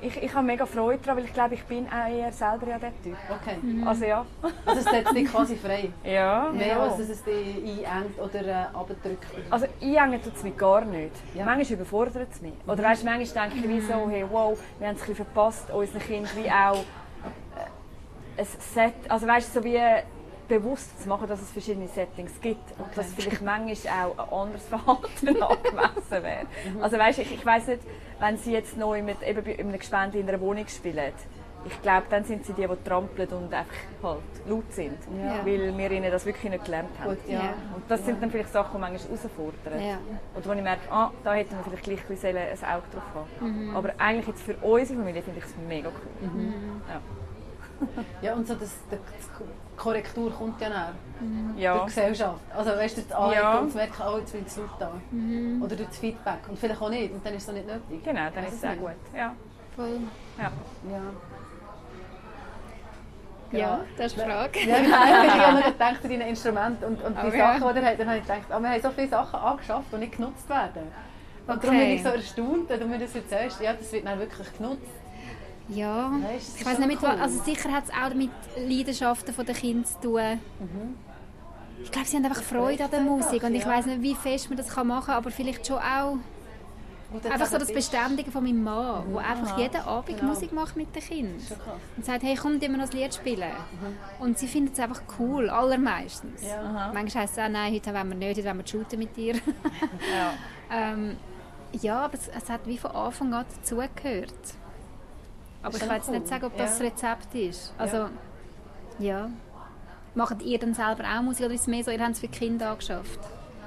[0.01, 2.79] Ich, ich habe mega Freude daran, weil ich glaube, ich bin auch eher selber ja
[2.79, 3.15] der Typ.
[3.29, 3.57] Okay.
[3.85, 4.25] Also ja.
[4.65, 5.89] Also es setzt dich quasi frei.
[6.03, 6.49] Ja.
[6.51, 6.79] Mehr ja.
[6.79, 9.25] als dass es dich einengt oder äh, abdrückt.
[9.49, 11.15] Also einhängen tut es mich gar nicht.
[11.35, 11.45] Ja.
[11.45, 12.53] Manchmal überfordert es mich.
[12.65, 15.71] Oder weißt, manchmal denke ich wie so, hey, wow, wir haben es ein bisschen verpasst,
[15.71, 19.79] unseren Kindern wie auch äh, ein Set, also weißt so wie
[20.59, 22.91] bewusst zu machen, dass es verschiedene Settings gibt und Okay.
[22.95, 26.45] dass vielleicht manchmal auch ein anderes Verhalten angemessen wäre.
[26.73, 26.83] Mhm.
[26.83, 27.81] Also weißt, ich, ich weiß nicht,
[28.19, 31.13] wenn sie jetzt noch mit, eben bei einem Gespendli in einer Wohnung spielen,
[31.63, 35.45] ich glaube, dann sind sie die, die trampeln und einfach halt laut sind, Ja.
[35.45, 37.09] weil wir ihnen das wirklich nicht gelernt haben.
[37.11, 37.53] Gut, ja.
[37.75, 39.79] Und das sind dann vielleicht Sachen, die manchmal herausfordern.
[39.87, 39.97] Ja.
[40.35, 43.67] Oder wo ich merke, ah, da hätten wir vielleicht gleich ein, ein Auge drauf haben
[43.67, 43.75] Mhm.
[43.75, 46.53] Aber eigentlich jetzt für unsere Familie finde ich es mega cool.
[46.89, 47.01] Ja.
[48.21, 48.99] Ja, und so das, das,
[49.81, 50.93] Korrektur kommt ja näher.
[51.57, 51.73] Ja.
[51.73, 52.39] Durch die Gesellschaft.
[52.55, 53.57] Also weißt du, das Anlegen Ja.
[53.59, 54.91] und zu merken, oh, jetzt wird es laut da.
[55.65, 56.39] Oder durch das Feedback.
[56.47, 57.11] Und vielleicht auch nicht.
[57.13, 58.03] Und dann ist es auch nicht nötig.
[58.03, 58.91] Genau, dann ist es auch gut.
[59.15, 59.33] Ja.
[59.75, 59.99] Voll.
[60.37, 60.51] Ja.
[60.89, 61.01] Ja.
[63.59, 64.59] Ja, das ist die Frage.
[64.65, 64.77] Ja.
[64.77, 67.59] Ich habe gedacht an deine Instrumente und, und die Oh, ja.
[67.59, 67.99] Sachen, die ihr habt.
[67.99, 70.83] Dann habe ich gedacht, oh, wir haben so viele Sachen angeschafft, die nicht genutzt werden.
[71.47, 71.85] Und darum Okay.
[71.85, 73.59] bin ich so erstaunt, wenn du mir das erzählst.
[73.61, 74.87] Ja, das wird dann wirklich genutzt.
[75.69, 77.09] Ja, das ich weiß nicht, mit, cool.
[77.09, 78.31] was- also sicher hat es auch mit
[78.67, 80.39] Leidenschaften der Kinder zu tun.
[81.83, 84.49] Ich glaube, sie haben einfach Freude an der Musik und ich weiß nicht, wie fest
[84.49, 86.17] man das kann machen kann, aber vielleicht schon auch
[87.29, 90.29] einfach so das Beständige von meinem Mann, der einfach jeden Abend Genau.
[90.29, 91.41] Musik macht mit den Kindern.
[91.97, 93.51] Und sagt, hey, komm, wir noch ein Lied spielen.
[94.19, 96.41] Und sie finden es einfach cool, allermeistens.
[96.43, 96.91] Ja.
[96.93, 99.35] Manchmal heisst es auch, nein, heute wollen wir nicht, heute wollen wir shooten mit dir.
[100.15, 100.33] Ja.
[100.71, 101.17] ähm,
[101.81, 104.33] ja, aber es, es hat wie von Anfang an dazugehört.
[105.63, 106.85] Aber ich ja kann jetzt nicht sagen, ob das das Ja.
[106.85, 107.73] Rezept ist.
[107.77, 108.09] Also,
[108.99, 109.29] ja.
[110.15, 112.27] Macht ihr dann selber auch Musik oder ist es mehr so, ihr habt es für
[112.27, 113.19] Kinder angeschafft?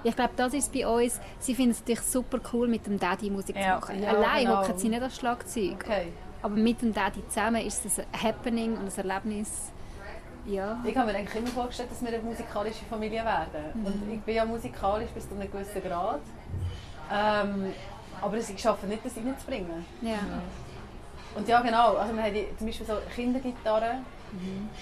[0.02, 3.30] Ich glaube, das ist bei uns, sie finden es natürlich super cool, mit dem Daddy
[3.30, 3.80] Musik Ja.
[3.80, 4.02] zu machen.
[4.02, 4.58] Ja, Allein genau.
[4.62, 5.76] hocken sie nicht aufs Schlagzeug.
[5.82, 6.12] Okay.
[6.42, 9.70] Aber mit dem Daddy zusammen ist es ein Happening und ein Erlebnis.
[10.44, 10.78] Ja.
[10.84, 13.82] Ich habe mir eigentlich immer vorgestellt, dass wir eine musikalische Familie werden.
[13.82, 16.20] Und ich bin ja musikalisch bis zu einem gewissen Grad.
[17.10, 17.72] Ähm,
[18.20, 19.86] aber ich schaffe nicht, das reinzubringen.
[20.02, 20.18] ja.
[21.34, 21.96] Und ja, genau.
[21.96, 24.04] Also wir haben die, zum Beispiel so Kindergitarren,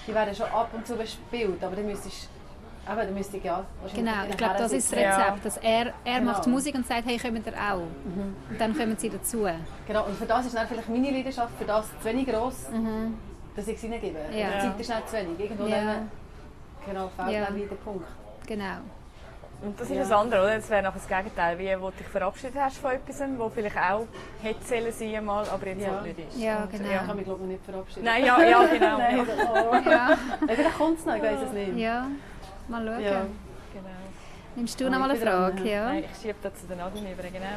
[0.07, 2.29] die werden schon ab und zu bespielt, aber dann müsstest
[2.87, 4.99] eben, dann müsste ich ja wahrscheinlich Genau, ich glaube, das ist das.
[4.99, 5.45] Rezept.
[5.45, 6.31] Dass er, er Genau.
[6.31, 7.77] macht Musik und sagt, hey, kommt ihr auch?
[7.77, 9.47] Und dann kommen sie dazu.
[9.87, 12.65] Genau, und für das ist dann vielleicht meine Leidenschaft, für das zu wenig gross,
[13.55, 14.17] dass ich es reingebe.
[14.35, 14.47] Ja.
[14.47, 15.39] Die Zeit ist nicht zu wenig.
[15.39, 15.77] Irgendwo Ja.
[15.83, 16.11] dann,
[16.85, 17.45] genau, fehlt Ja.
[17.45, 18.05] dann wieder der Punkt.
[18.47, 18.77] Genau.
[19.63, 20.01] Und das ist Ja.
[20.03, 20.55] das andere, oder?
[20.55, 24.05] Das wäre nachher das Gegenteil, wie du dich verabschiedet hast von etwas, wo vielleicht auch
[24.41, 25.91] hätte sollen sein mal, aber jetzt Ja.
[25.91, 26.37] halt nicht ist.
[26.37, 26.89] Ja, Und, genau.
[26.91, 28.03] Ich kann mich glaube ich nicht verabschieden.
[28.05, 28.97] Nein, ja, ja, genau.
[28.97, 29.23] Nein, ja.
[29.53, 29.73] oh.
[29.89, 31.77] Ja, Ja, Vielleicht kommt es noch, ich weiß es nicht.
[31.77, 32.07] ja.
[32.67, 32.99] mal schauen.
[33.03, 33.11] Ja.
[33.73, 33.89] genau.
[34.55, 35.69] Nimmst du Oh, noch mal eine dran, Frage?
[35.69, 35.85] Ja.
[35.85, 37.47] Nein, ich schiebe da zu den Nadine über, genau.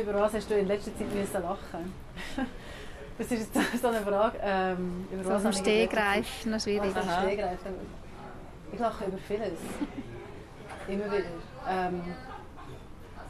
[0.00, 1.92] Über was hast du in letzter Zeit müssen lachen?
[3.18, 4.38] Das ist jetzt so eine Frage.
[4.42, 6.90] Ähm, über So was letzter Zeit- Stehgreif, noch schwierig.
[6.94, 7.22] Was Aha.
[7.22, 7.58] Stehgreif?
[8.72, 9.58] Ich lache über vieles.
[10.88, 11.24] Immer wieder.
[11.68, 12.02] Ähm,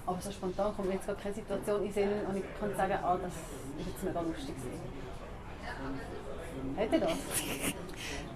[0.06, 2.98] aber so spontan kommt mir jetzt gar keine Situation in Sinn und ich kann sagen,
[3.02, 4.54] ah, das ist jetzt mega lustig.
[4.56, 4.80] gewesen.
[6.92, 7.12] Ihr das?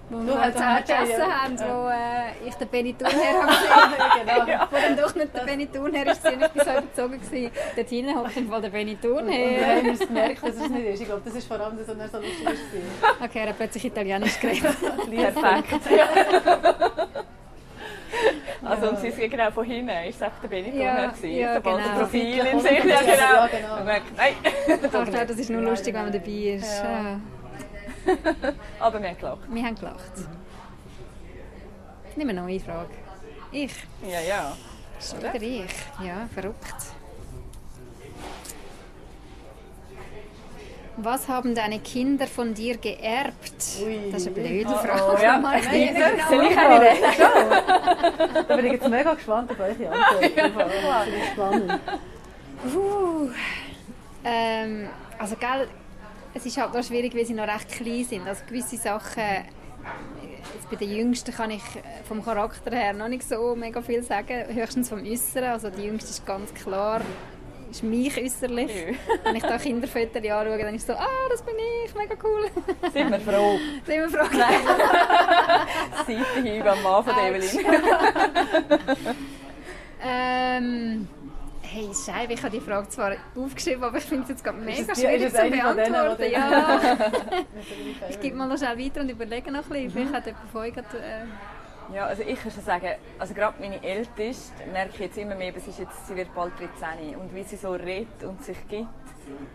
[0.09, 1.41] Wo wir hast zusammen auch gegessen ja.
[1.41, 4.67] haben, wo äh, ich den Benny Thurnherr habe gesehen genau.
[4.71, 7.51] Wo dann doch nicht der Benny Thurnherr ist, und ich bin so überzogen gewesen.
[7.75, 9.75] Dort hinten hockt im Fall der Benny Und wir Thurnherr.
[9.77, 11.01] haben uns gemerkt, dass es nicht ist.
[11.01, 12.45] Ich glaube, das ist vor allem, dass er so lustig
[13.01, 13.25] war.
[13.27, 14.63] Okay, er hat plötzlich Italienisch geredet.
[15.11, 15.81] Perfekt.
[18.63, 21.37] Also, und sie ist genau von hinten, ist es einfach der Benito Ja, ja, gewesen.
[21.37, 21.77] ja, genau.
[21.77, 23.11] das Profil Ja, im Sicht, ja genau.
[23.13, 23.75] Ja, genau.
[23.75, 25.27] Man merkt, nein.
[25.27, 26.83] Das ist nur lustig, wenn man dabei ist.
[26.83, 27.01] Ja.
[27.01, 27.19] Ja.
[28.79, 29.39] Aber wir haben gelacht.
[29.49, 30.11] Wir haben gelacht.
[32.15, 32.89] Nehmen wir noch eine Frage.
[33.51, 33.73] Ich?
[34.03, 34.57] Ja, ja.
[34.99, 36.05] Schon wieder ich?
[36.05, 36.73] Ja, verrückt.
[40.99, 43.53] Was haben deine Kinder von dir geerbt?
[43.83, 44.09] Ui.
[44.11, 45.15] Das ist eine blöde Oh, Frage.
[45.15, 45.37] oh, ja.
[45.37, 46.27] Mal genau.
[46.27, 48.47] Soll ich eine reden?
[48.47, 50.71] Da bin ich jetzt mega gespannt auf eure Antwort.
[50.71, 51.79] Das ist spannend.
[52.73, 53.29] Puh.
[54.23, 54.89] Ähm,
[55.19, 55.67] also, gell,
[56.37, 58.27] es ist halt noch schwierig, weil sie noch recht klein sind.
[58.27, 59.23] Also gewisse Sachen,
[60.53, 61.63] jetzt bei den Jüngsten kann ich
[62.07, 65.49] vom Charakter her noch nicht so mega viel sagen, höchstens vom Äußeren.
[65.49, 67.01] Also die Jüngste ist ganz klar,
[67.71, 68.71] ist mich äußerlich.
[69.23, 72.45] Wenn ich da Kinderfotos anschaue, dann ist es so, ah, das bin ich, mega cool.
[72.93, 73.57] Sind wir froh.
[73.85, 74.25] Sind wir froh.
[76.05, 77.13] Seite hin am Mann von.
[77.17, 77.65] Evelyn.
[80.05, 81.07] ähm,
[81.77, 84.95] hey, Scheibe, ich habe die Frage zwar aufgeschrieben, aber ich finde es jetzt gerade mega
[84.95, 86.31] schwierig zu denen, beantworten.
[86.31, 86.97] Ja.
[88.09, 89.91] Ich gebe mal noch schnell weiter und überlege noch ein bisschen.
[89.91, 92.87] Vielleicht hat jemand von euch gerade, äh, Ja, also ich kann schon sagen,
[93.19, 96.53] also gerade meine Älteste merke ich jetzt immer mehr, sie, ist jetzt, sie wird bald
[96.59, 98.87] 13 und wie sie so redet und sich gibt,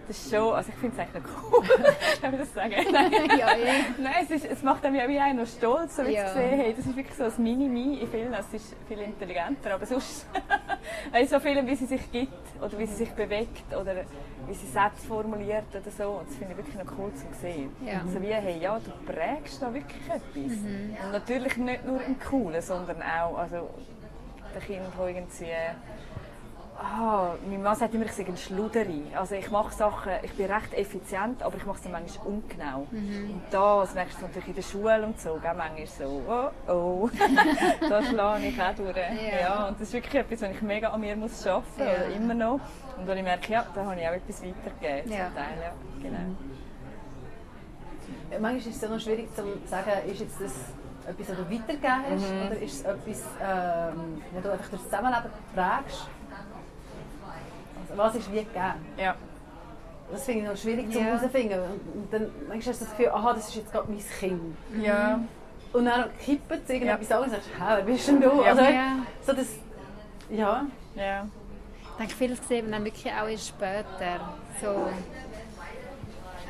[0.09, 1.65] das ist schon, also ich finde es eigentlich noch cool,
[2.21, 2.75] kann ich das sagen?
[2.93, 3.73] Nein, ja, ja.
[3.99, 6.27] Nein es, ist, es macht einem ja wie auch noch stolz, so wie Ja.
[6.27, 9.75] zu sehen, hey, das ist wirklich so ein Mini-Mi in vielen, es ist viel intelligenter,
[9.75, 10.27] aber sonst,
[11.13, 13.95] also so viel, wie sie sich gibt oder wie sie sich bewegt oder
[14.47, 16.11] wie sie Sätze formuliert oder so.
[16.19, 17.71] Und das finde ich wirklich noch cool zu sehen.
[17.85, 18.03] Ja.
[18.13, 20.25] So wie, hey, ja, du prägst da wirklich etwas.
[20.35, 23.71] Und natürlich nicht nur im Coolen, sondern auch also,
[24.55, 25.47] der Kind, der irgendwie
[26.79, 29.03] Ah, mein Mann sagt immer, ich sei ein Schluderi.
[29.17, 32.87] Also ich mache Sachen, ich bin recht effizient, aber ich mache sie manchmal ungenau.
[32.91, 35.55] Und das merkst du natürlich in der Schule und so, gell?
[35.57, 37.11] manchmal so, oh, oh,
[37.89, 38.97] da schlage ich auch durch.
[39.41, 39.69] Ja.
[39.69, 41.93] und das ist wirklich etwas, was ich mega an mir muss arbeiten muss, Ja.
[41.95, 42.61] oder immer noch.
[42.99, 45.13] Und wo ich merke, ja, da habe ich auch etwas weitergegeben.
[45.13, 45.27] Ja.
[45.27, 46.35] Zum Teil, ja, genau.
[48.41, 50.53] Manchmal ist es ja noch schwierig zu sagen, ist jetzt das
[51.07, 52.47] etwas, das du weitergegeben hast, Mhm.
[52.47, 56.07] oder ist es etwas, ähm, wo du einfach das Zusammenleben prägst?
[57.97, 58.87] Was ist wie gegeben?
[58.97, 59.15] Ja.
[60.11, 61.05] Das finde ich noch schwierig zu Ja.
[61.07, 61.61] herausfinden.
[61.95, 64.57] Und dann manchmal hast du das Gefühl, aha, das ist jetzt gerade mein Kind.
[64.83, 65.21] Ja.
[65.73, 67.17] Und dann kippt es irgendetwas ja.
[67.19, 68.43] anderes und sagst, hä, wer bist denn du?
[68.43, 68.51] Ja.
[68.51, 68.97] Also, Ja.
[69.27, 69.47] so das,
[70.31, 70.67] ja.
[70.95, 71.27] ja.
[71.83, 74.21] Ich denke, vieles sieht man dann wirklich auch erst später.
[74.61, 74.87] So,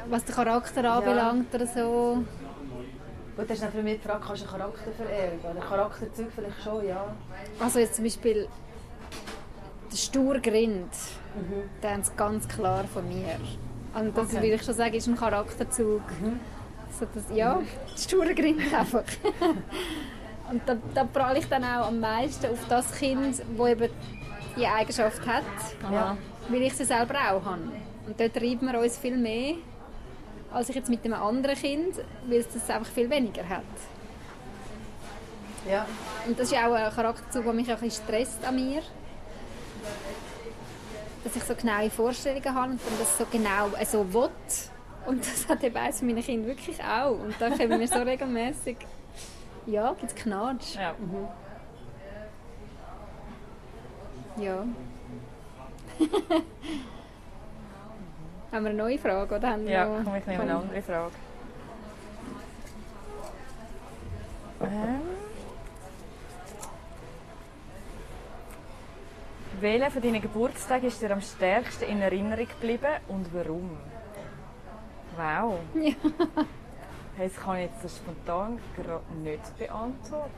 [0.08, 2.24] was den Charakter anbelangt oder so.
[3.36, 5.38] Gut, das ist dann für mich die Frage, kannst du einen Charakter vererben?
[5.50, 7.04] Oder Charakterzug vielleicht schon, ja.
[7.60, 8.48] Also jetzt zum Beispiel
[9.90, 10.90] der sture Grind,
[11.82, 13.36] der ist ganz klar von mir.
[13.94, 14.36] Und das Okay.
[14.36, 16.02] würde ich schon sagen, ist ein Charakterzug.
[16.98, 17.54] So das, ja,
[17.90, 19.02] der sture Grind einfach.
[20.50, 23.88] Und da, da prahle ich dann auch am meisten auf das Kind, das eben
[24.56, 25.44] die Eigenschaft hat,
[25.90, 26.16] Ja.
[26.48, 27.62] weil ich sie selber auch habe.
[28.06, 29.54] Und dort treiben wir uns viel mehr,
[30.52, 31.94] als ich jetzt mit einem anderen Kind,
[32.28, 33.62] weil es das einfach viel weniger hat.
[35.70, 35.86] ja.
[36.26, 38.82] Und das ist auch ein Charakterzug, der mich auch ein bisschen stresst an mir.
[41.24, 44.30] Dass ich so genaue Vorstellungen habe und dann das so genau so will.
[45.06, 47.12] Und das hat eben eines von meinen Kindern wirklich auch.
[47.12, 48.76] Und da kommen wir so regelmäßig.
[49.66, 50.74] Ja, gibt es Knatsch.
[50.74, 50.94] ja.
[54.38, 54.64] Ja.
[58.52, 61.12] haben wir eine neue Frage oder haben wir Ja, komme ich nehme eine andere Frage.
[64.62, 65.21] Ähm.
[69.62, 73.70] Welcher von deinen Geburtstagen ist dir am stärksten in Erinnerung geblieben und warum?
[75.16, 75.60] Wow.
[75.74, 75.94] Ja.
[77.14, 80.32] Hey, das kann ich jetzt so spontan gerade nicht beantworten.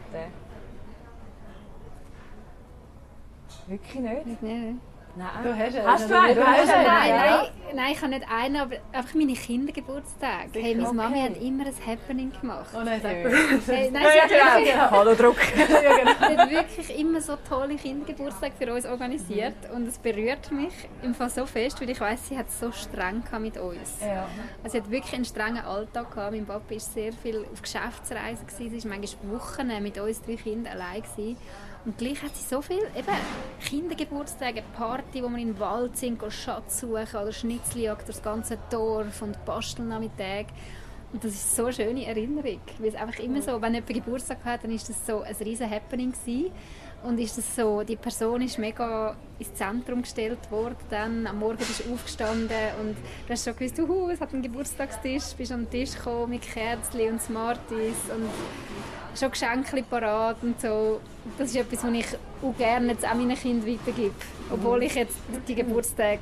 [3.67, 4.27] Wirklich nicht?
[4.27, 4.81] Nicht, nicht.
[5.17, 5.29] Nein.
[5.45, 5.87] Du hast einen.
[5.87, 6.35] Hast du einen?
[6.35, 6.87] Du hast einen?
[6.87, 7.37] Nein, ja.
[7.37, 10.51] nein, nein, ich habe nicht einen, aber einfach meine Kindergeburtstage.
[10.55, 11.23] Hey, meine Mami Okay.
[11.35, 12.71] hat immer ein Happening gemacht.
[12.75, 13.23] Oh nein, Ja.
[13.23, 13.67] das.
[13.69, 14.91] Hey, nein, Ja, sie ja, hat wirklich, genau.
[14.91, 15.37] Hallo Druck.
[15.41, 20.73] sie hat wirklich immer so tolle Kindergeburtstage für uns organisiert und es berührt mich
[21.03, 24.01] im Fall so fest, weil ich weiß, sie hat es so streng gehabt mit uns.
[24.01, 24.27] Ja.
[24.63, 26.33] Also sie hat wirklich einen strengen Alltag gehabt.
[26.33, 28.81] Mein Papa war sehr viel auf Geschäftsreisen gewesen.
[28.81, 31.37] Sie war manchmal Wochen mit uns drei Kindern allein gewesen.
[31.85, 33.17] Und gleich hat sie so viel eben
[33.61, 38.23] Kindergeburtstage, Party, wo wir in den Wald sind, gehen Schatz suchen oder Schnitzeljagd durch das
[38.23, 40.47] ganze Dorf und Bastelnachmittag.
[41.13, 44.39] Und das ist so eine schöne Erinnerung, weil es einfach immer so, wenn jemand Geburtstag
[44.45, 46.51] hat, dann ist das so ein riesen Happening gewesen.
[47.05, 50.77] Und ist das so, die Person ist mega ins Zentrum gestellt worden.
[50.89, 53.79] Dann am Morgen bist du aufgestanden und du hast schon gewusst,
[54.15, 58.31] es hat einen Geburtstagstisch, bist an den Tisch gekommen mit Kerzchen und Smarties und
[59.17, 61.01] schon Geschenke parat und so.
[61.39, 62.07] Das ist etwas, was ich
[62.43, 64.15] auch gerne jetzt auch meinen Kindern weitergebe.
[64.51, 65.17] Obwohl ich jetzt
[65.49, 66.19] die Geburtstag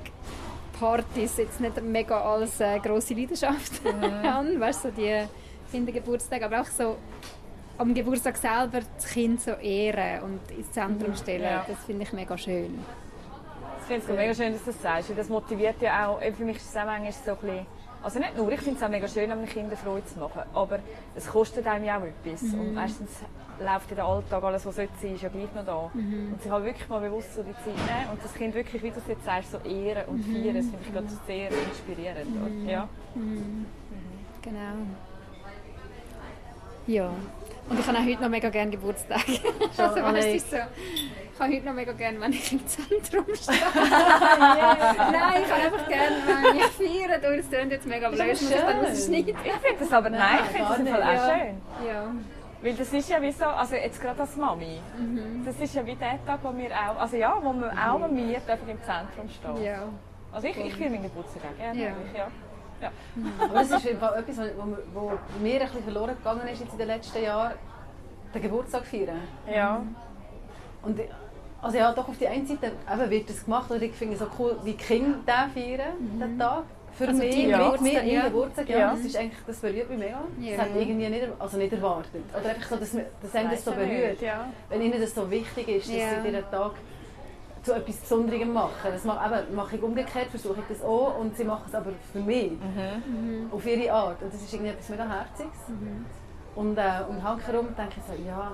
[0.79, 3.81] Partys jetzt nicht mega als äh, grosse Leidenschaft
[4.23, 5.25] habe, weißt du, so die
[5.71, 6.97] Kindergeburtstage, aber auch so
[7.79, 11.65] am Geburtstag selber das Kind so ehren und ins Zentrum stellen, Ja.
[11.69, 12.79] das finde ich mega schön.
[13.81, 16.57] Ich finde es mega schön, dass du das sagst, das motiviert ja auch, für mich
[16.59, 17.67] ist es auch manchmal so ein bisschen,
[18.03, 20.79] also nicht nur, ich finde es auch mega schön, einem Kind Freude zu machen, aber
[21.15, 23.11] es kostet einem ja auch etwas und meistens
[23.61, 25.91] läuft in der Alltag alles, was sollte sein, ist ja gleich noch da.
[26.33, 28.91] Und sich halt wirklich mal bewusst so die Zeit nehmen und das Kind wirklich, wie
[28.91, 32.27] du es jetzt sagst, so ehren und feiern, das finde ich gerade sehr inspirierend.
[32.43, 32.71] oder?
[32.73, 32.89] Ja.
[34.43, 34.59] Genau.
[36.87, 37.11] Ja.
[37.73, 39.25] Und ich habe auch heute noch mega gerne Geburtstag.
[39.79, 40.57] also, oh weißt, du, so,
[41.35, 43.57] ich habe heute noch mega gerne, wenn ich im Zentrum stehe.
[43.75, 47.19] Nein, ich habe einfach gerne, wenn ich feiere.
[47.19, 48.85] Du, das klingt jetzt mega blöd, muss ich dann schön.
[48.85, 49.35] rausschneiden.
[49.43, 51.43] Ich finde das aber, nein, ich finde das Fall auch nicht.
[51.43, 51.89] schön.
[51.89, 52.05] Ja.
[52.61, 54.79] Weil das ist ja wie so, also jetzt gerade als Mami,
[55.47, 58.39] das ist ja wie der Tag, wo wir auch, also ja, wo wir auch wir
[58.39, 59.65] dürfen im Zentrum stehen.
[59.65, 59.83] ja.
[60.31, 61.89] Also ich, ich fühle meinen Geburtstag auch gerne, Ja.
[62.17, 62.27] ja.
[62.83, 62.91] Ja.
[63.45, 66.89] Aber das ist etwas, wo, wo mir ein bisschen verloren gegangen ist jetzt in den
[66.89, 67.53] letzten Jahren.
[68.35, 69.21] Den Geburtstag feiern.
[69.53, 69.83] Ja.
[70.83, 71.01] Und
[71.61, 74.21] also ja, doch auf die einen Seite eben wird das gemacht und ich finde es
[74.21, 76.65] so cool, wie Kinder den feiern, den Tag.
[76.95, 78.25] Für Also mich, dein mit mir, ja.
[78.25, 78.79] Geburtstag, ja.
[78.79, 78.91] Ja.
[78.91, 80.21] Das, ist eigentlich, das berührt mich mega.
[80.41, 80.57] Ja.
[80.57, 82.23] Das hat irgendwie nicht, also nicht erwartet.
[82.39, 82.91] Oder einfach so, dass,
[83.23, 84.21] dass einem das so ja berührt.
[84.21, 84.49] Ja.
[84.69, 86.09] Wenn ihnen das so wichtig ist, dass Ja.
[86.23, 86.73] sie diesen Tag
[87.63, 88.91] zu etwas Besonderem machen.
[88.93, 91.91] Das mache, eben, mache ich umgekehrt, versuche ich das auch und sie machen es aber
[92.13, 93.51] für mich, Mhm.
[93.53, 94.21] auf ihre Art.
[94.23, 95.59] Und das ist irgendwie etwas mega Herziges.
[96.55, 98.53] Und, äh, und handherum denke ich so, ja,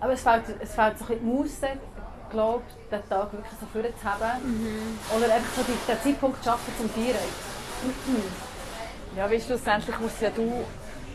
[0.00, 1.66] aber es fehlt, es fehlt so ein bisschen die Muße,
[2.30, 4.40] glaube ich, den Tag wirklich so vorzuhaben.
[5.16, 7.16] Oder einfach so die, den Zeitpunkt zu schaffen zum Feiern.
[9.16, 10.42] Ja, weil schlussendlich musst ja du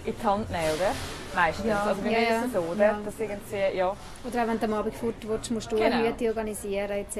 [0.05, 0.91] in die Hand nehmen, oder?
[1.37, 1.65] Meistens.
[1.67, 1.83] Ja.
[1.83, 2.35] Also bei Ja, mir ja.
[2.39, 2.83] ist es so, oder?
[2.85, 2.99] Ja.
[3.05, 3.87] Dass irgendwie, ja.
[4.25, 5.97] Oder auch wenn du am Abend fort willst, musst du Genau.
[5.97, 7.17] Hütte organisieren etc.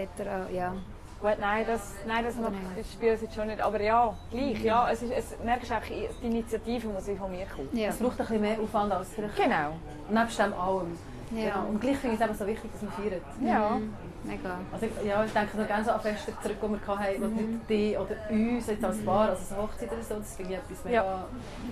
[0.52, 0.74] Ja.
[1.22, 2.54] Gut, nein, das, nein, das nein.
[2.78, 3.62] das Spiel jetzt schon nicht.
[3.62, 4.64] Aber ja, gleich.
[4.64, 5.82] Ja, es ist, es, merkst du auch,
[6.22, 7.70] die Initiative muss von mir kommen.
[7.74, 7.90] Ja.
[7.90, 9.74] Es braucht ein bisschen mehr Aufwand als vielleicht Genau.
[10.10, 10.98] nebst dem allem.
[11.36, 11.44] Ja.
[11.56, 11.68] Genau.
[11.70, 13.22] Und gleich finde ich es eben so wichtig, dass man feiert.
[13.44, 13.80] Ja.
[14.24, 14.58] Mega.
[14.72, 17.28] Also ich, ja, ich denke noch gerne so an Feste zurück, die wir hatten, wo
[17.28, 20.54] die Leute die oder uns jetzt als Paar, also so Hochzeit oder so, das finde
[20.54, 21.26] ich etwas mega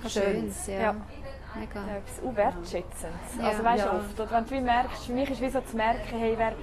[0.07, 0.13] Schönes.
[0.13, 0.67] Schönes.
[0.67, 0.95] Ja.
[1.55, 1.59] Ja.
[1.61, 1.79] Mega.
[1.91, 3.19] Ja, etwas unwertschätzendes.
[3.39, 3.47] Ja.
[3.47, 3.93] Also weißt du, Ja.
[3.95, 6.53] oft, oder wenn du wie merkst, für mich ist wie so zu merken, hey, wer,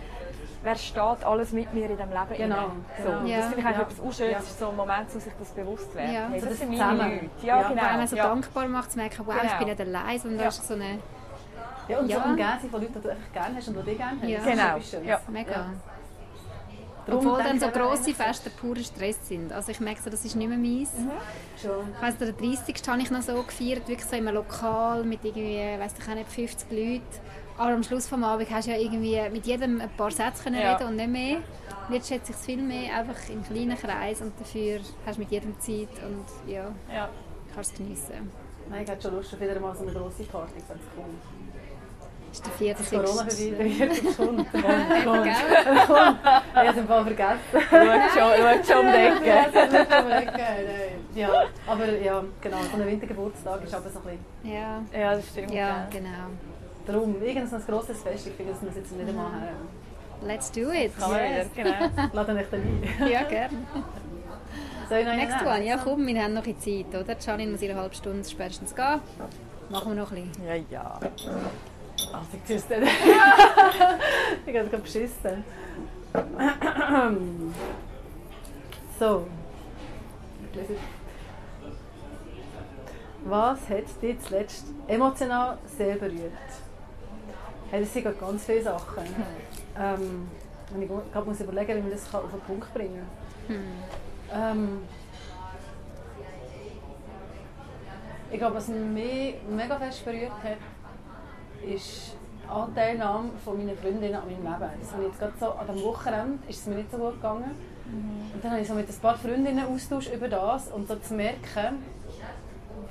[0.62, 2.70] wer steht alles mit mir in diesem Leben Genau?
[3.02, 3.26] So, genau.
[3.26, 3.36] Ja.
[3.38, 3.82] Das finde ich eigentlich Ja.
[3.82, 4.38] etwas Unschönes, Ja.
[4.38, 6.08] ist so ein Moment, wo sich das bewusst wird.
[6.12, 6.28] Ja.
[6.28, 7.12] Hey, So das das sind meine Zusammen.
[7.14, 7.46] Leute.
[7.46, 7.68] Ja, Ja.
[7.68, 7.82] genau.
[7.82, 8.26] Allem auch so ja.
[8.28, 9.58] dankbar macht, zu merken, wow, ich Genau.
[9.58, 10.44] bin nicht allein, sondern Ja.
[10.44, 10.98] da ist so eine
[11.88, 12.22] Ja, und Ja.
[12.22, 14.28] so umgeben sein von Leuten, die du einfach gerne hast und die dich gerne haben.
[14.28, 14.38] Ja.
[14.38, 15.04] Das ist Genau.
[15.08, 15.20] Ja.
[15.28, 15.66] mega.
[17.06, 19.52] Darum Obwohl dann so grosse Feste purer Stress sind.
[19.52, 20.90] Also ich merke so, das ist nicht mehr meins.
[21.60, 21.70] Schon.
[21.96, 22.76] Ich weiss, der 30.
[22.88, 26.14] habe ich noch so gefeiert, wirklich so in einem Lokal mit irgendwie, weiss ich auch
[26.14, 27.02] nicht, 50 Leuten.
[27.58, 30.60] Aber am Schluss des Abends hast du ja irgendwie mit jedem ein paar Sätze können
[30.60, 30.74] Ja.
[30.76, 31.36] reden und nicht mehr.
[31.88, 35.20] Und jetzt schätze ich es viel mehr einfach im kleinen Kreis und dafür hast du
[35.22, 37.08] mit jedem Zeit und ja, Ja.
[37.54, 38.30] kannst es geniessen.
[38.70, 40.52] Nein, ich hätte schon Lust auf wieder mal so eine grosse Party.
[40.66, 41.04] Fände es cool.
[42.32, 43.56] Das ist der vierte Das Corona Sechste.
[43.56, 44.52] vorbei, dann kommt.
[45.04, 45.86] Kommt, Gell?
[45.86, 46.18] kommt.
[46.24, 47.38] Ich habe es im Fall vergessen.
[47.52, 49.26] Schaut schon, um die Ecke.
[49.26, 50.32] Ja, wird.
[51.14, 51.28] Ja,
[51.66, 54.54] aber ja, genau, so ein Wintergeburtstag ist aber so ein bisschen...
[54.54, 55.50] Ja, Ja, das stimmt.
[55.52, 56.08] ja, genau.
[56.86, 59.52] Darum, irgendein grosses Fest, ich finde, das muss jetzt nicht einmal her.
[60.26, 60.98] Let's do it.
[60.98, 61.48] Kann Yes.
[61.54, 62.08] wieder, genau.
[62.14, 62.82] Lade dich dann ein.
[63.12, 63.56] Ja, gerne.
[64.88, 65.46] Soll Next nehmen?
[65.48, 65.64] one.
[65.66, 67.14] Ja, komm, wir haben noch ein Zeit, oder?
[67.20, 69.00] Janine muss in einer halben Stunde spätestens gehen.
[69.68, 70.46] Machen wir noch ein bisschen.
[70.48, 70.98] Ja, ja.
[72.12, 72.82] Ach, ich es nicht.
[74.46, 75.44] ich habe gerade beschissen.
[78.98, 79.26] so.
[83.24, 86.32] Was hat dich zuletzt emotional sehr berührt?
[87.70, 89.04] Hey, das sind gerade ganz viele Sachen.
[89.78, 90.28] Ähm,
[90.72, 93.06] wenn ich gerade muss überlegen, wie man das auf den Punkt bringen
[93.48, 93.56] kann.
[94.58, 94.82] Ähm,
[98.30, 100.56] ich glaube, was mich mega fest berührt hat,
[101.64, 102.16] ist
[102.48, 104.70] Anteilnahme von meinen Freundinnen an meinem Leben.
[104.80, 107.50] Das habe jetzt gerade so, an dem Wochenende ist es mir nicht so gut gegangen.
[108.34, 111.14] Und dann habe ich so mit ein paar Freundinnen Austausch über das und so zu
[111.14, 111.82] merken,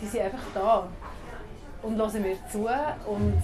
[0.01, 0.87] die sind einfach da
[1.83, 3.41] und hören mir zu und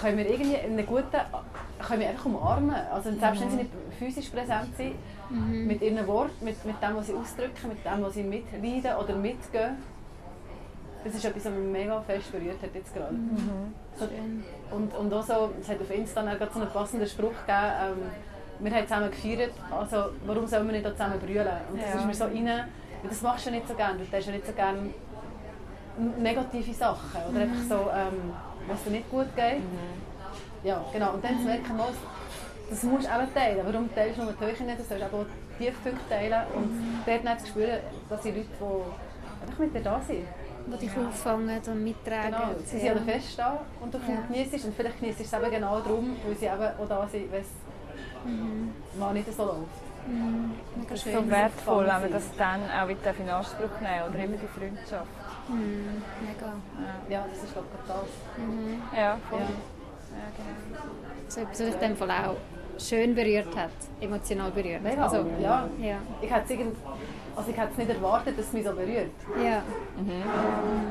[0.00, 1.20] können mir irgendwie in einem guten,
[1.78, 2.74] können mich einfach umarmen.
[2.92, 4.94] Also selbst wenn sie nicht physisch präsent sind,
[5.30, 9.14] mit ihren Worten, mit, mit dem, was sie ausdrücken, mit dem, was sie mitleiden oder
[9.14, 9.76] mitgehen.
[11.04, 13.14] Das ist etwas, was mich mega fest berührt hat jetzt gerade.
[14.00, 17.72] So, und, und auch so, es hat auf Insta dann so einen passenden Spruch gegeben,
[17.84, 18.02] ähm,
[18.62, 21.48] wir haben zusammen gefeiert, also warum sollen wir nicht auch zusammen brüllen?
[21.72, 22.00] Und das Ja.
[22.00, 22.64] ist mir so rein,
[23.08, 24.78] das machst du ja nicht so gerne, du hast ja nicht so gerne
[26.18, 28.32] negative Sachen oder einfach so, ähm,
[28.68, 29.62] was dir nicht gut geht.
[30.62, 31.12] Ja, genau.
[31.14, 31.88] Und dann zu merken, mal,
[32.68, 33.60] das musst du eben teilen.
[33.66, 34.78] Warum teilst du nur die Höhe nicht?
[34.78, 35.24] Du sollst auch
[35.58, 36.42] die Tiefpunkte teilen.
[36.54, 36.70] Und
[37.06, 40.24] dort nicht zu spüren, dass die Leute, die einfach mit dir da sind.
[40.72, 42.30] Die dich auffangen und mittragen.
[42.32, 42.54] Genau.
[42.64, 42.92] Sie sind ja.
[42.92, 44.20] an der Fest da und du Ja.
[44.28, 44.64] genießt es.
[44.64, 47.48] Und vielleicht genießt es eben genau darum, weil sie eben auch da sind, wenn es
[48.98, 49.58] mal nicht so läuft.
[50.08, 51.14] Mega Das ist schön.
[51.24, 55.06] so wertvoll, wenn man das dann auch wieder in Anspruch nehmen oder eben die Freundschaft.
[55.48, 56.52] Mhm, mega.
[57.08, 58.98] Ja, das ist glaube ich das.
[58.98, 59.38] Ja, voll.
[59.40, 59.46] Ja.
[59.46, 60.84] Ja, genau.
[61.28, 62.36] So etwas, was dich in dem Fall auch
[62.78, 64.82] schön berührt hat, emotional berührt.
[64.82, 65.68] Mega, Also, ja.
[65.80, 65.96] ja.
[66.22, 66.76] Ich hätte es irgend-
[67.36, 69.10] also ich hätte es nicht erwartet, dass es mich so berührt.
[69.42, 69.62] Ja.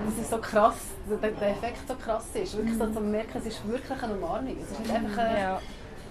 [0.05, 0.77] Das ist so krass,
[1.09, 2.55] der, der Effekt so krass ist.
[2.57, 4.55] Wirklich so zu merken, es ist wirklich eine Umarmung.
[4.61, 5.59] Es ist nicht einfach ein, Ja.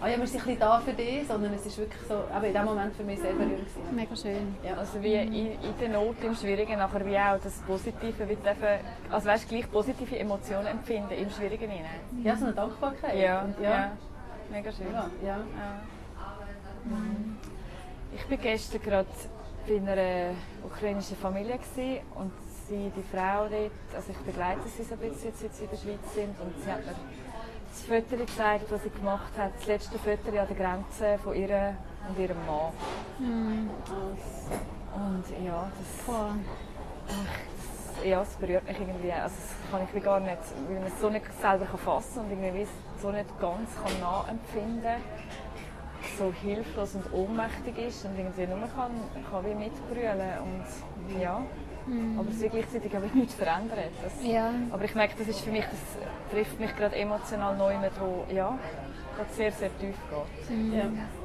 [0.01, 2.45] ah ja, wir sind ein bisschen da für dich, sondern es ist wirklich so, eben
[2.45, 3.95] in dem Moment für mich sehr berührend gewesen.
[3.97, 4.55] Mega schön.
[4.65, 4.75] Ja.
[4.77, 8.85] Also wie in, in der Not, im Schwierigen, nachher wie auch das Positive, wie dürfen,
[9.11, 12.01] also weißt, gleich positive Emotionen empfinden im Schwierigen hinein.
[12.23, 13.17] ja, so eine Dankbarkeit.
[13.17, 13.71] Ja, Und ja.
[13.71, 13.91] ja.
[14.51, 14.87] Mega schön.
[14.93, 15.37] Ja, ja.
[15.37, 15.81] Ja.
[18.15, 19.07] Ich bin gestern gerade
[19.69, 21.59] bei einer ukrainischen Familie
[22.15, 22.33] und
[22.69, 25.77] sie, die Frau dort, also ich begleite sie so ein bisschen, seit sie in der
[25.77, 26.95] Schweiz sind und sie hat mir
[27.69, 31.77] das Foto gezeigt, das sie gemacht hat, das letzte Foto an der Grenze von ihr
[32.09, 32.73] und ihrem Mann.
[34.95, 36.35] Und ja, das, Boah.
[37.07, 39.13] das, ja, das berührt mich irgendwie.
[39.13, 40.39] Also das kann ich gar nicht,
[40.69, 42.67] weil man es so nicht selber kann fassen und irgendwie
[43.03, 45.48] so nicht ganz kann nachempfinden kann.
[46.19, 48.91] So hilflos und ohnmächtig ist und irgendwie nur kann,
[49.31, 51.41] kann wie mitbrüllen und ja.
[51.87, 52.19] Mhm.
[52.19, 53.93] Aber es wird gleichzeitig auch nichts verändert.
[54.03, 54.51] Das, ja.
[54.71, 55.81] Aber ich merke, das ist für mich, das
[56.31, 58.59] trifft mich gerade emotional neu mit, wo ja,
[59.17, 60.51] gerade sehr, sehr tief geht.
[60.51, 60.75] Mhm.
[60.75, 60.85] Ja.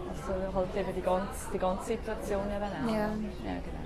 [0.10, 2.94] Also halt eben die ganze, die ganze Situation eben auch.
[2.94, 3.00] Ja.
[3.00, 3.10] ja
[3.66, 3.84] genau.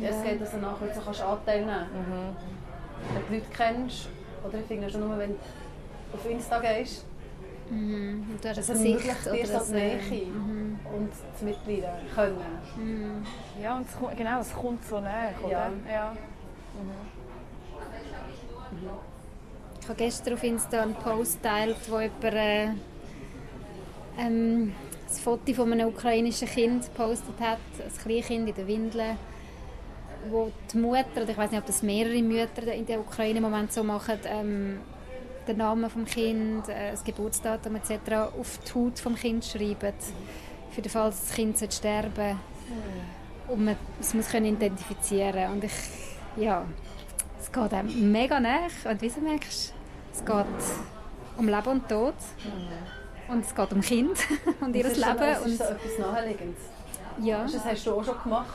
[0.00, 1.86] Ja, es geht also nachher, du kannst Anteil nehmen.
[1.92, 2.36] Mhm.
[3.14, 4.08] Wenn du die Leute kennst,
[4.46, 5.38] oder ich finde schon nur, wenn du
[6.14, 7.04] auf Insta gehst,
[7.70, 8.26] Mhm.
[8.30, 10.78] Und du hast also oder oder das Nähe mhm.
[10.94, 12.38] und das Mitleiden können.
[12.76, 13.26] Mhm.
[13.62, 15.52] Ja, und es, genau, es kommt so näher, oder?
[15.52, 15.70] Ja.
[15.90, 16.12] ja.
[16.12, 17.18] Mhm.
[19.80, 22.64] Ich habe gestern auf Insta einen Post geteilt, wo jemand äh,
[24.18, 24.72] ähm,
[25.08, 29.16] ein Foto von einem ukrainischen Kind gepostet hat, ein Kleinkind in den Windeln,
[30.28, 33.44] wo die Mutter, oder ich weiß nicht, ob das mehrere Mütter in der Ukraine im
[33.44, 34.80] Moment so machen, ähm,
[35.48, 37.92] den Namen des Kind, äh, das Geburtsdatum etc.
[38.38, 39.94] auf die Haut des Kind schreiben,
[40.70, 42.36] für den Fall, dass das Kind sterben sollte.
[43.48, 45.72] Und man es muss können identifizieren Und ich,
[46.36, 46.64] ja,
[47.40, 48.70] es geht einem mega nach.
[48.84, 49.72] Und wie du merkst,
[50.12, 50.46] es geht
[51.38, 52.14] um Leben und Tod.
[53.28, 54.18] Und es geht um Kind
[54.60, 54.96] und ihr Leben.
[55.18, 56.62] Das ist so etwas Naheliegendes.
[57.20, 57.42] Ja.
[57.42, 58.54] Das hast du auch schon gemacht.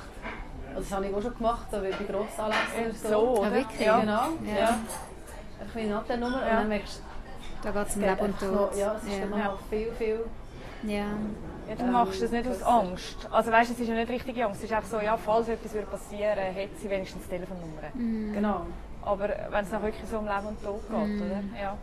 [0.69, 3.01] Also das habe ich auch schon gemacht, wie bei Grossanlässen.
[3.03, 3.49] So, so oder?
[3.49, 3.85] Ja, wirklich?
[3.85, 4.27] Ja, genau.
[4.45, 4.59] Ja.
[4.59, 4.79] Ja.
[5.75, 6.49] Eine Nummer ja.
[6.49, 7.01] und dann merkst
[7.63, 8.53] da geht es um Leben und Tod.
[8.53, 9.25] noch- Ja, es ist ja.
[9.25, 10.19] dann noch viel, viel...
[10.83, 11.05] Ja.
[11.69, 13.27] Ja, du machst das nicht aus Angst.
[13.31, 14.57] Also weißt, es ist ja nicht richtige Angst.
[14.59, 17.83] Es ist einfach so, ja, falls etwas würde passieren, hätte sie wenigstens Telefonnummer.
[17.93, 18.33] Mhm.
[18.33, 18.65] Genau.
[19.01, 21.43] Aber wenn es dann wirklich so um Leben und Tod geht, oder?
[21.61, 21.77] Ja.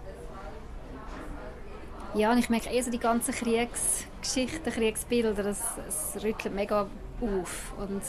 [2.13, 6.87] Ja, und ich merke eh so die ganzen Kriegsgeschichten, Kriegsbilder, das, das rüttelt mega
[7.23, 8.03] auf und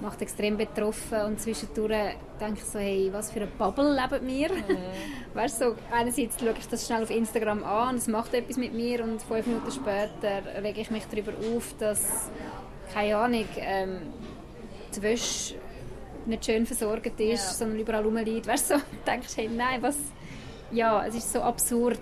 [0.00, 1.20] macht extrem betroffen.
[1.26, 4.50] Und zwischendurch denke ich so, hey, was für eine Bubble leben wir?
[5.34, 8.56] Weißt du, so, einerseits schaue ich das schnell auf Instagram an und es macht etwas
[8.56, 12.30] mit mir und fünf Minuten später rege ich mich darüber auf, dass,
[12.92, 13.98] keine Ahnung, ähm,
[14.94, 15.54] die Wäsche
[16.26, 17.52] nicht schön versorgt ist, Ja.
[17.52, 18.46] sondern überall rumliegt.
[18.46, 19.96] Weißt du, so, denkst hey, nein, was...
[20.72, 22.00] Ja, es ist so absurd,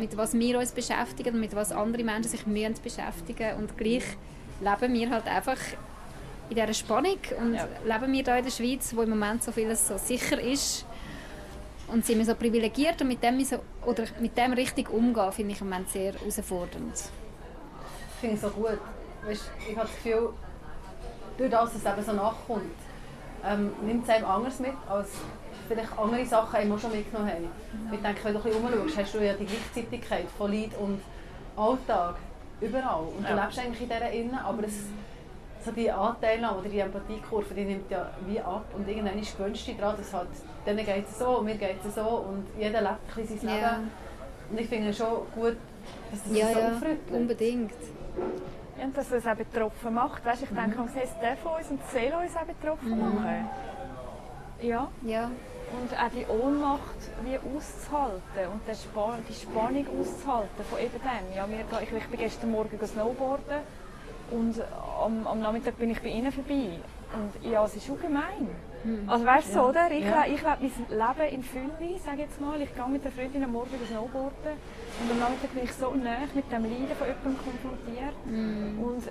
[0.00, 4.04] mit was wir uns beschäftigen und mit was andere Menschen sich müssen beschäftigen und gleich
[4.62, 5.58] leben wir halt einfach
[6.52, 7.66] in dieser Spannung und Ja.
[7.84, 10.84] leben wir da in der Schweiz, wo im Moment so vieles so sicher ist
[11.88, 15.52] und sind wir so privilegiert und mit dem, so, oder mit dem richtig umgehen, finde
[15.54, 16.92] ich im Moment sehr herausfordernd.
[16.92, 17.10] Das
[18.20, 18.78] finde ich so gut.
[19.24, 20.30] Weißt, ich habe das Gefühl,
[21.38, 22.62] durch das, dass es eben so nachkommt,
[23.44, 25.08] ähm, nimmt es einem anders mit, als
[25.68, 27.48] vielleicht andere Sachen einem auch schon mitgenommen haben.
[27.92, 31.00] Ich denke, wenn du ein bisschen umschaust, hast du ja die Gleichzeitigkeit von Leid und
[31.56, 32.16] Alltag
[32.60, 33.04] überall.
[33.16, 33.42] Und du Ja.
[33.44, 34.74] lebst eigentlich in dieser Innen, aber es,
[35.64, 38.64] so die Anteilnahme oder die Empathiekurve, die nimmt ja wie ab.
[38.76, 40.28] Und irgendwann gewöhnst du dich daran, dass halt,
[40.66, 43.48] denen geht es so und mir geht es so und jeder lebt ein bisschen sein
[43.60, 43.70] Ja.
[43.76, 43.90] Leben.
[44.50, 45.56] Und ich finde es schon gut,
[46.10, 47.10] dass das Ja, so ja, aufrüttelt.
[47.10, 47.72] unbedingt.
[48.78, 50.24] Ja, Und dass es auch betroffen macht.
[50.24, 50.88] Weißt, ich denke, Mhm.
[51.02, 53.48] es darf uns und es soll uns auch betroffen machen.
[54.60, 54.88] Ja.
[55.02, 55.30] Ja,
[55.72, 56.80] Und auch die Ohnmacht
[57.24, 61.36] wie auszuhalten und die, Spa die Spannung auszuhalten von eben dem.
[61.36, 61.46] Ja,
[61.80, 63.60] ich, ich bin gestern Morgen snowboarden
[64.32, 64.54] und
[65.04, 66.78] am, am Nachmittag bin ich bei ihnen vorbei.
[67.14, 68.48] Und ja, es ist schon gemein.
[69.06, 69.90] Also weißt du, so, oder?
[69.92, 70.24] Ich, Ja.
[70.26, 72.60] ich lebe mein Leben in Fülle, sage ich jetzt mal.
[72.60, 74.54] Ich gehe mit der Freundin am Morgen snowboarden
[75.00, 78.16] und am Nachmittag bin ich so nah mit dem Leiden von jemandem konfrontiert.
[78.26, 79.02] Und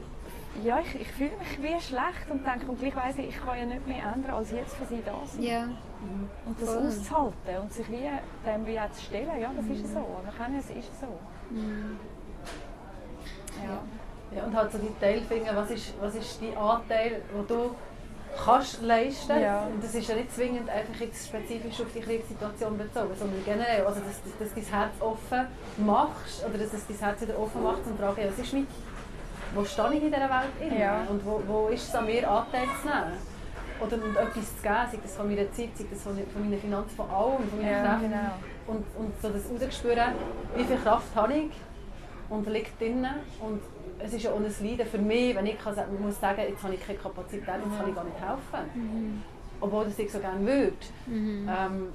[0.65, 3.57] ja, ich, ich fühle mich wie schlecht und denke, und gleich weiss ich, ich kann
[3.57, 5.41] ja nicht mehr ändern, als jetzt für sie da sein.
[5.43, 5.63] ja.
[6.45, 6.88] Und das Voll.
[6.88, 8.09] auszuhalten und sich wie
[8.45, 9.99] dem wie auch zu stellen, ja, das ist so.
[9.99, 11.07] Man kann ja, es ist so.
[13.63, 13.80] Ja.
[14.36, 17.75] Ja, und halt so die Teil finden, was ist, was ist dein Anteil, den du
[18.45, 19.63] kannst leisten Ja.
[19.63, 23.86] Und das ist ja nicht zwingend einfach jetzt spezifisch auf die Kriegssituation bezogen, sondern generell,
[23.86, 25.47] also dass, dass, dass du dein Herz offen
[25.86, 28.67] machst oder dass es dein Herz wieder offen macht und fragen, ja, was ist mit,
[29.53, 30.79] wo stehe ich in dieser Welt innen?
[30.79, 31.03] Ja.
[31.09, 33.17] und wo, wo ist es an mir Anteil zu nehmen?
[33.82, 36.61] Oder und etwas zu geben, sei das von meiner Zeit, sei das von, von meinen
[36.61, 38.01] Finanzen, von allem, von meinen Ja, Kräften.
[38.11, 38.32] genau.
[38.67, 40.13] Und, und so das rausspüren,
[40.55, 41.51] wie viel Kraft habe ich
[42.29, 43.05] und liegt drin.
[43.41, 43.59] Und
[43.99, 46.63] es ist ja auch ein Leiden für mich, wenn ich kann, sagen- muss sagen, jetzt
[46.63, 49.23] habe ich keine Kapazität, jetzt kann ich gar nicht helfen.
[49.59, 50.75] Obwohl das ich so gerne würde.
[51.07, 51.89] Ähm,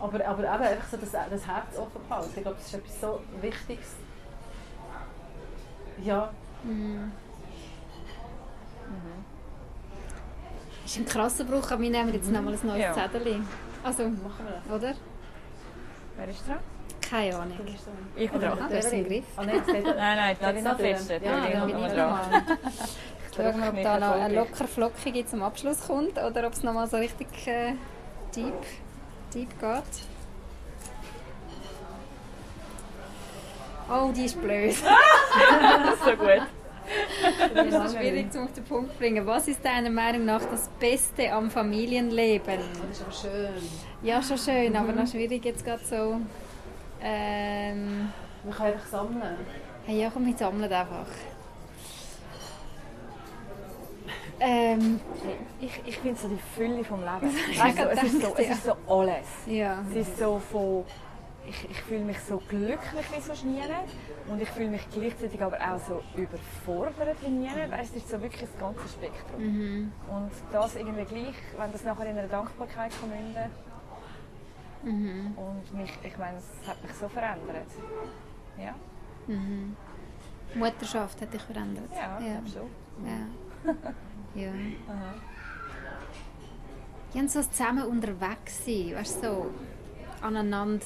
[0.00, 2.30] aber, aber eben einfach so das, das Herz offen behalten.
[2.36, 3.96] Ich glaube, das ist etwas so Wichtiges.
[6.02, 6.30] Ja,
[10.82, 12.94] Das ist ein krasser Bruch, aber wir nehmen jetzt nochmal ein neues Ja.
[12.94, 13.40] Zettel.
[13.82, 14.82] Also, machen wir das.
[14.82, 14.94] oder?
[16.16, 16.58] Wer ist dran?
[17.08, 17.58] Keine Ahnung.
[17.58, 17.90] So-
[18.20, 18.58] Ich bin dran.
[18.68, 19.24] Du hast den Griff.
[19.36, 21.10] Ah, nein, Nein, nein, Jetzt Nadine hat da fest.
[21.10, 21.22] drin.
[21.24, 22.20] Ja, Ja, ich bin dran.
[23.36, 24.34] Schauen wir, ob da noch ein erfolgreich.
[24.34, 27.74] locker flockige zum Abschluss kommt oder ob es nochmal so richtig äh,
[28.34, 28.52] deep,
[29.32, 29.82] deep geht.
[33.90, 34.74] Oh, die ist blöd.
[34.74, 36.42] Das ist so gut.
[37.54, 39.26] Das ist schwierig zum auf den Punkt zu bringen.
[39.26, 42.58] Was ist deiner Meinung nach das Beste am Familienleben?
[42.88, 43.48] Das ist aber schön.
[44.02, 46.20] Ja, schon schön, aber noch schwierig jetzt gerade so.
[47.00, 48.12] Ähm,
[48.44, 49.36] Man kann einfach sammeln.
[49.86, 51.06] hey, ja, komm, wir sammeln einfach.
[54.40, 55.00] Ähm,
[55.60, 57.34] Ich, ich finde so die Fülle vom Leben.
[57.50, 59.26] ich Weißt du, es, ist so, es ist so alles.
[59.46, 59.82] ja.
[59.90, 60.84] Es ist so von...
[61.48, 63.62] Ich, ich fühle mich so glücklich wie so nie
[64.30, 67.48] und ich fühle mich gleichzeitig aber auch so überfordert wie nie.
[67.48, 69.40] Weißt, es ist so wirklich das ganze Spektrum.
[69.42, 69.92] Mhm.
[70.10, 73.50] Und das irgendwie gleich, wenn das nachher in einer Dankbarkeit kann münden
[74.88, 75.34] Mhm.
[75.36, 77.66] und mich, ich meine, es hat mich so verändert.
[78.58, 78.74] Ja,
[79.26, 79.76] Mhm.
[80.54, 81.90] Mutterschaft hat dich verändert.
[81.94, 82.40] ja, ja.
[82.50, 82.70] schon.
[83.06, 83.72] Ja.
[84.42, 84.50] ja.
[84.88, 85.14] Aha.
[87.14, 89.50] Ja, und so zusammen unterwegs sein, weißt du, so
[90.22, 90.84] aneinander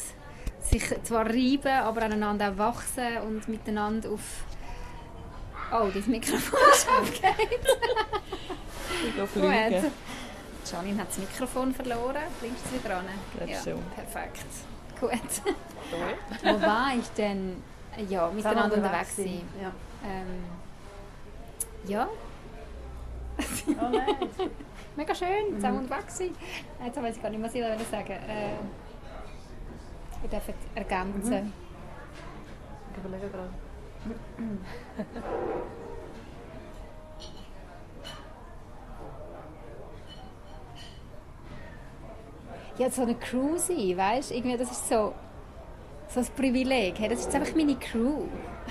[0.60, 4.44] sich zwar reiben, aber aneinander auch wachsen und miteinander auf...
[5.72, 7.66] Oh, das Mikrofon ist aufgehängt.
[9.08, 9.92] Ich Gut.
[10.70, 12.22] Janine hat das Mikrofon verloren.
[12.40, 13.06] Bringst du es wieder an?
[13.46, 13.82] Ja, schon.
[13.94, 14.46] perfekt.
[15.00, 15.10] Gut.
[16.42, 17.62] Wo war ich denn?
[18.08, 19.42] Ja, miteinander unterwegs sein.
[19.60, 19.72] Ja.
[20.04, 20.44] Ähm,
[21.86, 22.08] ja,
[23.66, 24.16] Oh nein.
[24.96, 26.34] mega schön, zusammen unterwegs sein.
[26.84, 28.56] Jetzt weiß ich gar nicht, was ich da sagen äh,
[30.20, 31.52] Wir dürfen ergänzen.
[32.92, 33.50] Ich überlege gerade.
[42.78, 44.34] Ja, so eine Crew sein, weißt du?
[44.34, 45.12] Irgendwie, das ist so,
[46.08, 46.98] so ein Privileg.
[46.98, 48.24] Hey, das ist einfach meine Crew.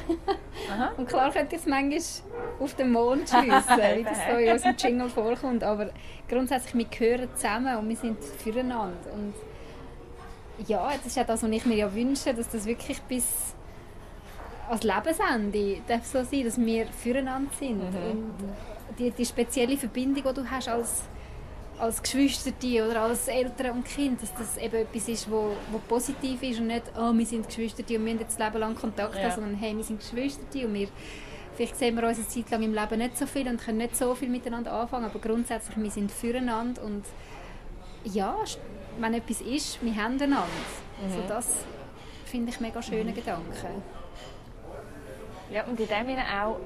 [0.98, 2.02] Und klar könnte ich es manchmal
[2.60, 3.44] auf den Mond schiessen,
[3.98, 5.64] wie das so in unserem Jingle vorkommt.
[5.64, 5.90] Aber
[6.28, 9.12] grundsätzlich, wir gehören zusammen und wir sind füreinander.
[9.14, 9.34] Und
[10.68, 13.54] ja, das ist ja das, was ich mir ja wünsche, dass das wirklich bis
[14.70, 17.82] als Lebensende darf so sein, dass wir füreinander sind.
[17.82, 18.34] Und
[18.98, 21.04] die, die spezielle Verbindung, die du hast als
[21.82, 22.52] als Geschwister
[22.88, 26.68] oder als Eltern und Kind, dass das eben etwas ist, wo, wo positiv ist und
[26.68, 29.32] nicht, oh, wir sind Geschwister und wir haben jetzt das Leben lang Kontakt Ja.
[29.32, 30.88] sondern hey, wir sind Geschwister und wir,
[31.56, 33.96] vielleicht sehen wir uns eine Zeit lang im Leben nicht so viel und können nicht
[33.96, 37.04] so viel miteinander anfangen, aber grundsätzlich, wir sind füreinander und
[38.04, 38.36] ja,
[39.00, 40.48] wenn etwas ist, wir haben einander.
[41.04, 41.56] Also das
[42.26, 43.82] finde ich mega schönen Gedanken.
[45.52, 46.58] Ja, und in dem Sinne auch,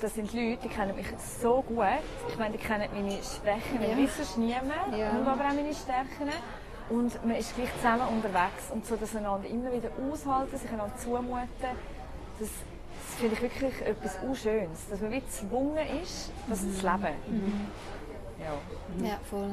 [0.00, 1.06] das sind Leute, die kennen mich
[1.40, 1.84] so gut.
[2.28, 3.96] Ich meine, die kennen meine Schwächen Ja.
[3.96, 5.10] wie sonst niemand, Ja.
[5.10, 6.30] und aber auch meine Stärken.
[6.90, 10.96] Und man ist gleich zusammen unterwegs und so das einander immer wieder aushalten, sich einander
[10.96, 14.88] zumuten, das, das finde ich wirklich etwas Unschönes.
[14.88, 17.14] Dass man wie gezwungen ist, das zu leben.
[18.40, 19.06] Ja.
[19.06, 19.50] Ja, voll.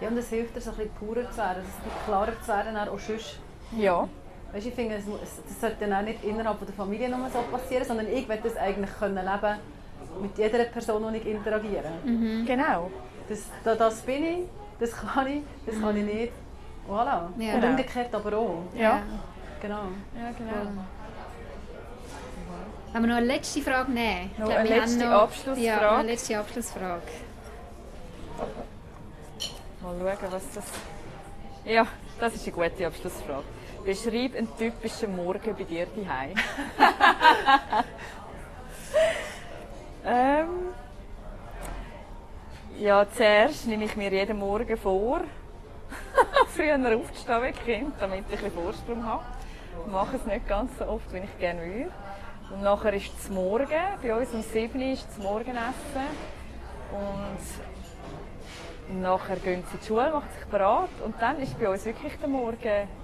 [0.00, 2.76] Ja, und es hilft dir, so ein bisschen purer zu werden, ist klarer zu werden,
[2.76, 3.38] auch sonst.
[3.72, 4.08] ja.
[4.52, 8.06] Weißt, ich finde, das sollte dann auch nicht innerhalb der Familie nur so passieren, sondern
[8.08, 9.58] ich will das eigentlich können leben
[10.22, 11.90] mit jeder Person, die ich interagiere.
[12.46, 12.90] Genau.
[13.28, 14.38] Das, da- das bin ich,
[14.80, 16.32] das kann ich, das kann ich nicht.
[16.88, 17.28] Voilà.
[17.38, 17.54] Ja.
[17.54, 18.62] Und umgekehrt aber auch.
[18.74, 19.02] Ja.
[19.60, 19.74] Genau.
[20.16, 20.82] Ja, genau.
[22.92, 24.30] Wenn wir noch eine letzte Frage nehmen.
[24.38, 25.64] Noch glaube, eine wir haben letzte noch- Abschlussfrage.
[25.66, 27.02] Ja, eine letzte Abschlussfrage.
[29.82, 30.64] Mal schauen, was das...
[31.64, 31.86] Ja,
[32.20, 33.42] das ist eine gute Abschlussfrage.
[33.86, 36.34] Beschreib einen typischen Morgen bei dir daheim.
[40.04, 40.48] ähm,
[42.80, 45.20] ja, zuerst nehme ich mir jeden Morgen vor,
[46.48, 49.22] früher aufzustehen wie Kind, damit ich ein bisschen Vorsprung habe.
[49.86, 51.92] Ich mache es nicht ganz so oft, wie ich gerne würde.
[52.52, 53.68] Und nachher ist es Morgen.
[54.02, 56.06] Bei uns um 7 Uhr ist das Morgenessen.
[56.90, 57.75] Und
[58.88, 62.12] Nachher gehen sie in die Schule, machen sich bereit und dann ist bei uns wirklich
[62.20, 62.56] der Morgen,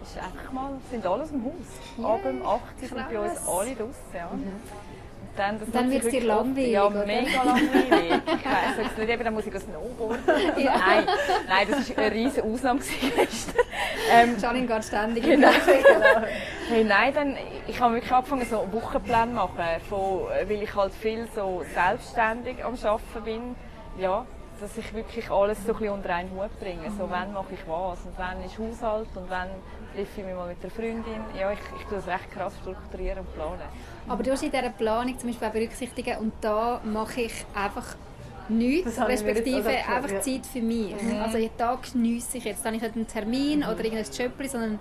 [0.02, 1.98] ist einfach mal, sind alle aus dem Haus.
[1.98, 4.14] Yeah, Ab um 8 Uhr sind bei uns alle draußen.
[4.14, 4.28] Ja.
[4.30, 4.46] Und
[5.36, 7.04] dann, das Dann sich wird's dir langweilig, Ja, oder?
[7.06, 8.22] mega langweilig.
[8.26, 10.22] Ich weiss jetzt nicht, eben, dann muss ich das Snowboarden.
[10.56, 11.06] Nein,
[11.48, 12.80] nein, das war eine riesige Ausnahme.
[14.12, 15.48] Ähm, Janine geht ständig Genau.
[15.48, 16.26] genau.
[16.68, 19.58] Hey, nein, dann, ich habe wirklich angefangen, so Wochenpläne zu machen,
[19.90, 23.56] von, weil ich halt viel so selbstständig am Arbeiten bin.
[23.98, 24.24] Ja,
[24.62, 26.88] dass ich wirklich alles so ein bisschen unter einen Hut bringe.
[26.96, 29.48] So, wann mache ich was und wann ist Haushalt und wann
[29.92, 31.20] treffe ich mich mal mit der Freundin.
[31.38, 33.60] Ja, ich, ich tue das recht krass strukturieren und planen.
[34.08, 37.96] Aber du hast in dieser Planung zum Beispiel auch berücksichtigen, und da mache ich einfach
[38.48, 40.20] nichts, respektive einfach ja.
[40.20, 40.94] Zeit für mich.
[41.20, 42.60] Also jeden Tag geniesse ich jetzt.
[42.64, 44.78] Da habe ich nicht einen Termin oder irgendein Jöppli, sondern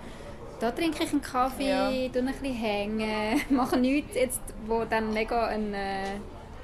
[0.59, 1.89] da trinke ich einen Kaffee, Ja.
[1.89, 6.03] tue ein bisschen hängen, mache nichts, jetzt, wo dann mega ein äh,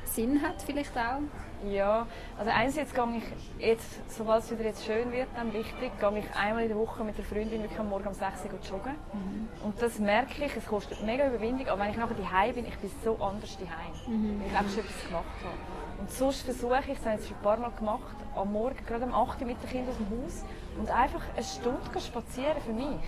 [0.05, 1.21] Sinn hat vielleicht auch?
[1.65, 2.05] Ja,
[2.37, 6.35] also einerseits gehe ich jetzt, sobald es wieder jetzt schön wird, dann wichtig, gehe ich
[6.35, 8.93] einmal in der Woche mit der Freundin wirklich am Morgen um 6 Uhr joggen.
[9.13, 9.47] Mhm.
[9.63, 12.77] Und das merke ich, es kostet mega Überwindung, aber wenn ich nachher daheim bin, ich
[12.77, 14.39] bin so anders daheim, mhm.
[14.39, 15.99] weil ich einfach schon etwas gemacht habe.
[15.99, 18.77] Und sonst versuche ich, das habe ich jetzt schon ein paar Mal gemacht, am Morgen,
[18.85, 20.45] gerade um 8 Uhr mit den Kindern aus dem Haus
[20.77, 23.01] und einfach eine Stunde spazieren für mich.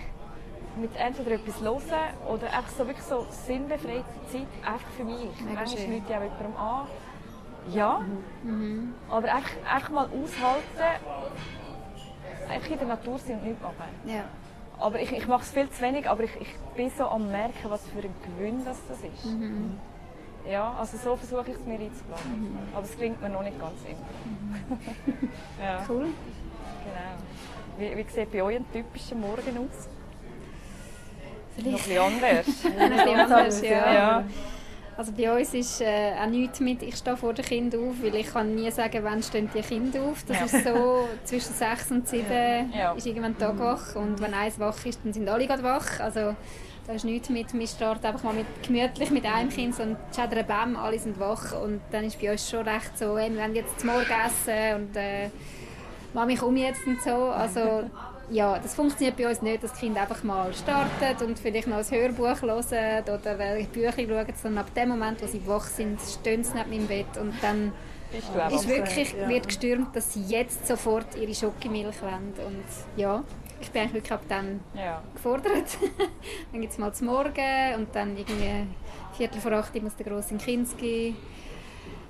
[0.76, 1.80] Mit entweder etwas hören
[2.28, 5.28] oder einfach so wirklich so sinnbefreite Zeit einfach für mich.
[5.40, 5.92] Mega Manchmal schön.
[5.92, 6.86] ich auch jemandem an
[7.68, 8.00] ja.
[8.42, 8.94] Mhm.
[9.10, 11.04] Aber echt, echt mal aushalten,
[12.48, 13.74] einfach in der Natur sein und nichts machen.
[14.06, 14.24] Ja.
[14.78, 17.68] Aber ich, ich mache es viel zu wenig, aber ich, ich bin so am merken,
[17.68, 19.26] was für ein Gewinn das, das ist.
[19.26, 19.78] Mhm.
[20.48, 22.40] Ja, also so versuche ich es mir einzuplanen.
[22.40, 22.58] Mhm.
[22.74, 23.98] Aber es klingt mir noch nicht ganz immer.
[24.24, 25.28] Mhm.
[25.62, 25.84] ja.
[25.86, 26.06] Cool.
[26.84, 27.16] Genau.
[27.78, 29.88] Wie, wie sieht bei euch ein typischer Morgen aus?
[31.56, 31.88] Vielleicht.
[31.94, 32.46] Noch ein bisschen anders.
[32.64, 33.92] ein bisschen anders, ja.
[33.92, 34.24] ja.
[35.00, 38.14] Also bei uns ist äh, auch nichts mit, ich stehe vor dem Kind auf, weil
[38.16, 40.22] ich kann nie sagen, wann stehen die Kinder auf.
[40.28, 40.44] Das ja.
[40.44, 42.92] ist so, zwischen sechs und sieben ja.
[42.92, 46.00] ist irgendwann Tag wach und wenn eins wach ist, dann sind alle gerade wach.
[46.00, 46.36] Also
[46.86, 50.46] da ist nichts mit, wir starten einfach mal mit, gemütlich mit einem Kind und schädern
[50.46, 53.80] Bäm, alle sind wach und dann ist bei uns schon recht so, wir wollen jetzt
[53.80, 55.30] zum Morgen essen und äh,
[56.12, 57.10] Mami, komm jetzt und so.
[57.10, 57.88] Also
[58.30, 61.78] ja, das funktioniert bei uns nicht, dass das Kind einfach mal startet und vielleicht noch
[61.78, 66.00] ein Hörbuch hören oder welche Bücher schauen, sondern ab dem Moment, wo sie wach sind,
[66.00, 67.72] stehen sie neben meinem Bett und dann
[68.12, 69.28] ist, ist wirklich, ja.
[69.28, 73.22] wird gestürmt, dass sie jetzt sofort ihre Schokimilch wollen und ja,
[73.60, 75.02] ich bin eigentlich wirklich ab dann ja.
[75.14, 75.78] gefordert.
[76.52, 78.66] dann gibt es mal zum Morgen und dann irgendwie
[79.16, 81.14] Viertel vor acht muss der Grosse in Kinski.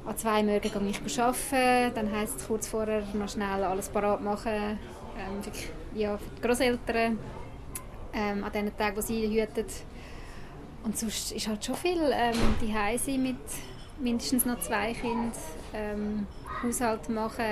[0.07, 4.23] An zwei Morgen gehe ich arbeiten, dann heisst es kurz vorher noch schnell alles parat
[4.23, 4.79] machen,
[5.18, 5.43] ähm,
[5.95, 7.18] ja, für die Großeltern
[8.12, 9.66] ähm, an den Tagen, wo sie hüten.
[10.82, 13.36] Und sonst ist halt schon viel ähm, die Heise mit
[13.99, 15.32] mindestens noch zwei Kindern.
[15.74, 16.26] Ähm,
[16.62, 17.45] Haushalt machen,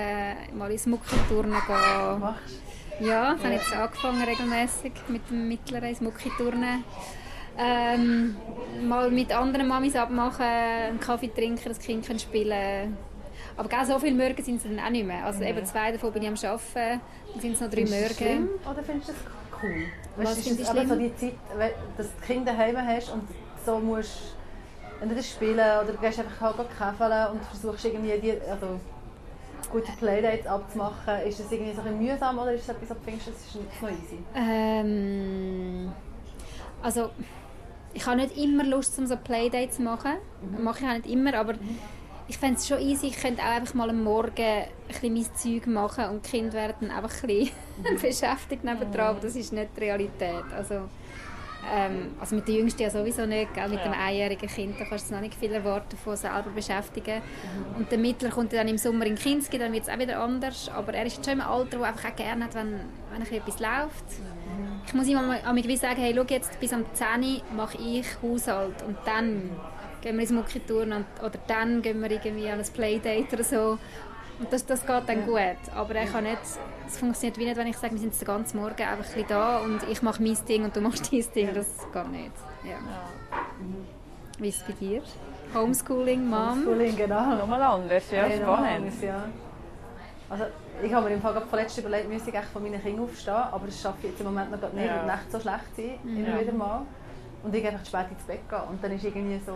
[0.57, 2.21] mal ins Muckiturnen gehen.
[2.21, 2.61] Machst
[3.01, 3.45] Ja, das ja.
[3.45, 6.85] habe ich jetzt angefangen regelmäßig mit dem Mittleren ins Muckiturnen.
[7.59, 8.37] Ähm,
[8.83, 12.97] mal mit anderen Mamis abmachen, einen Kaffee trinken, das Kind spielen
[13.59, 15.25] aber so viele Morgen sind es dann auch nicht mehr.
[15.25, 17.01] Also eben zwei davon bin ich am Arbeiten,
[17.33, 18.15] dann sind es noch drei Morgen.
[18.15, 19.85] Schlimm, oder findest du das cool?
[20.17, 21.35] Was weißt, findest du so die Zeit,
[21.97, 23.23] dass du Kinder daheim hast und
[23.67, 24.37] so musst
[25.01, 28.79] entweder spielen oder du gehst einfach halt käfeln und versuchst irgendwie die, also
[29.73, 31.21] gute Playdates abzumachen.
[31.27, 33.55] Ist das irgendwie so ein mühsam oder ist es etwas, was du findest, das ist
[33.57, 34.19] nicht so easy?
[34.37, 35.93] Ähm,
[36.81, 37.11] also
[37.93, 40.13] ich habe nicht immer Lust, um so Playdates zu machen.
[40.43, 40.63] Mhm.
[40.63, 41.98] Mache ich auch nicht immer, aber mhm
[42.29, 45.35] ich fände es schon easy, ich könnte auch einfach mal am Morgen ein bisschen mein
[45.35, 47.55] Zeug machen und die Kinder werden einfach ein bisschen
[48.01, 50.45] beschäftigt nebendran, aber das ist nicht die Realität.
[50.55, 50.75] Also,
[51.75, 53.69] ähm, also mit den Jüngsten ja sowieso nicht, gell?
[53.69, 53.85] mit ja.
[53.85, 57.17] dem einjährigen Kind da kannst du noch nicht viel erwarten von selber beschäftigen.
[57.17, 57.77] Mhm.
[57.77, 60.69] Und der Mittler kommt dann im Sommer in Kinski, dann wird es auch wieder anders,
[60.69, 64.21] aber er ist schon im Alter, wo einfach auch gerne hat, wenn, wenn etwas läuft.
[64.21, 64.81] Mhm.
[64.87, 65.41] Ich muss ihm einmal
[65.77, 69.51] sagen, hey, schau jetzt, bis am 10 mache ich Haushalt und dann
[70.01, 73.79] gehen wir ins Mucki-Touren oder dann gehen wir irgendwie an ein Playdate oder so.
[74.39, 75.59] Und das, das geht dann gut.
[75.75, 76.39] Aber ich kann nicht,
[76.87, 79.59] es funktioniert wie nicht, wenn ich sage, wir sind den ganzen Morgen einfach ein da
[79.59, 81.51] und ich mache mein Ding und du machst dein Ding.
[81.55, 82.33] Das geht nicht.
[82.65, 82.79] Ja.
[83.59, 83.87] Mhm.
[84.39, 85.03] Wie ist es bei dir?
[85.53, 86.51] Homeschooling, Mom?
[86.51, 87.35] Homeschooling, genau.
[87.37, 89.03] Nochmal anders, ja, ja spannend.
[89.03, 89.25] ja.
[90.31, 90.45] Also,
[90.83, 93.81] ich habe mir im Fall vorletzt überlegt, müsste ich von meinen Kindern aufstehen, aber das
[93.81, 94.97] schaffe ich jetzt im Moment noch nicht, ja.
[94.97, 96.25] weil die Nächte so schlecht sind, mhm.
[96.25, 96.83] immer wieder mal.
[97.43, 98.61] Und ich einfach spät ins Bett gehen.
[98.69, 99.55] Und dann ist irgendwie so,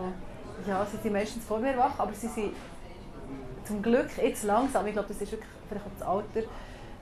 [0.67, 2.53] ja, sie sind meistens vor mir wach, aber sie sind
[3.65, 6.49] zum Glück jetzt langsam, ich glaube, das ist wirklich vielleicht auch das Alter,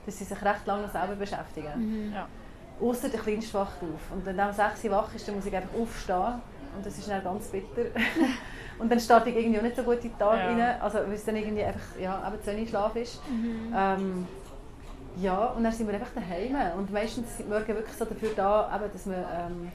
[0.05, 2.07] dass sie sich recht lange selber beschäftigen.
[2.07, 2.13] Mhm.
[2.13, 2.27] Ja.
[2.81, 4.11] Außer der Kleinste wacht auf.
[4.11, 6.41] Und wenn dann um 6 Uhr wach ist, dann muss ich einfach aufstehen.
[6.75, 7.89] Und das ist dann ganz bitter.
[8.79, 10.47] und dann starte ich irgendwie auch nicht so gut in den Tag ja.
[10.47, 10.81] rein.
[10.81, 13.21] Also weil es dann irgendwie einfach, ja, eben zu wenig Schlaf ist.
[13.29, 13.73] Mhm.
[13.75, 14.27] Ähm,
[15.17, 16.55] ja, und dann sind wir einfach daheim.
[16.77, 19.71] Und meistens sind Morgen wirklich so dafür da, eben, dass man ähm,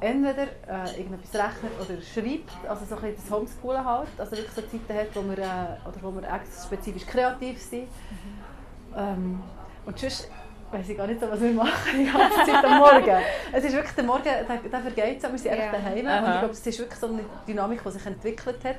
[0.00, 4.62] entweder äh, irgendetwas rechnet oder schreibt, also so ein das Homeschoolen halt, also wirklich so
[4.62, 6.22] Zeiten hat, wo wir, äh, oder wo wir
[6.66, 7.82] spezifisch kreativ sind.
[7.82, 8.96] Mhm.
[8.96, 9.42] Ähm,
[9.86, 10.28] und sonst
[10.70, 13.16] weiß ich gar nicht so, was wir machen die ganze Zeit am Morgen.
[13.52, 15.72] es ist wirklich, der Morgen, der, der vergeht so, wir sind yeah.
[15.72, 18.76] daheim und ich glaube, es ist wirklich so eine Dynamik, die sich entwickelt hat.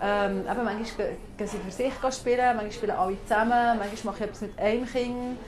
[0.00, 4.28] Ähm, eben, manchmal gehen sie für sich spielen, manchmal spielen alle zusammen, manchmal mache ich
[4.28, 5.38] etwas mit einem Kind.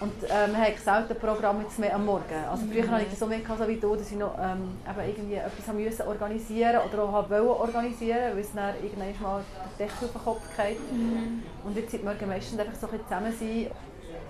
[0.00, 2.44] Und ähm, wir haben selten Programm jetzt mehr am Morgen.
[2.50, 2.90] Also früher mhm.
[2.90, 5.68] hatte ich das so mehr so wie du, dass ich noch ähm, eben irgendwie etwas
[5.68, 9.44] haben müssen organisieren oder auch wollen organisieren, weil es dann irgendwann mal
[9.78, 10.92] der Deckel auf den Kopf geht.
[10.92, 11.42] Mhm.
[11.64, 13.70] Und jetzt sind wir meistens einfach so ein zusammen sein,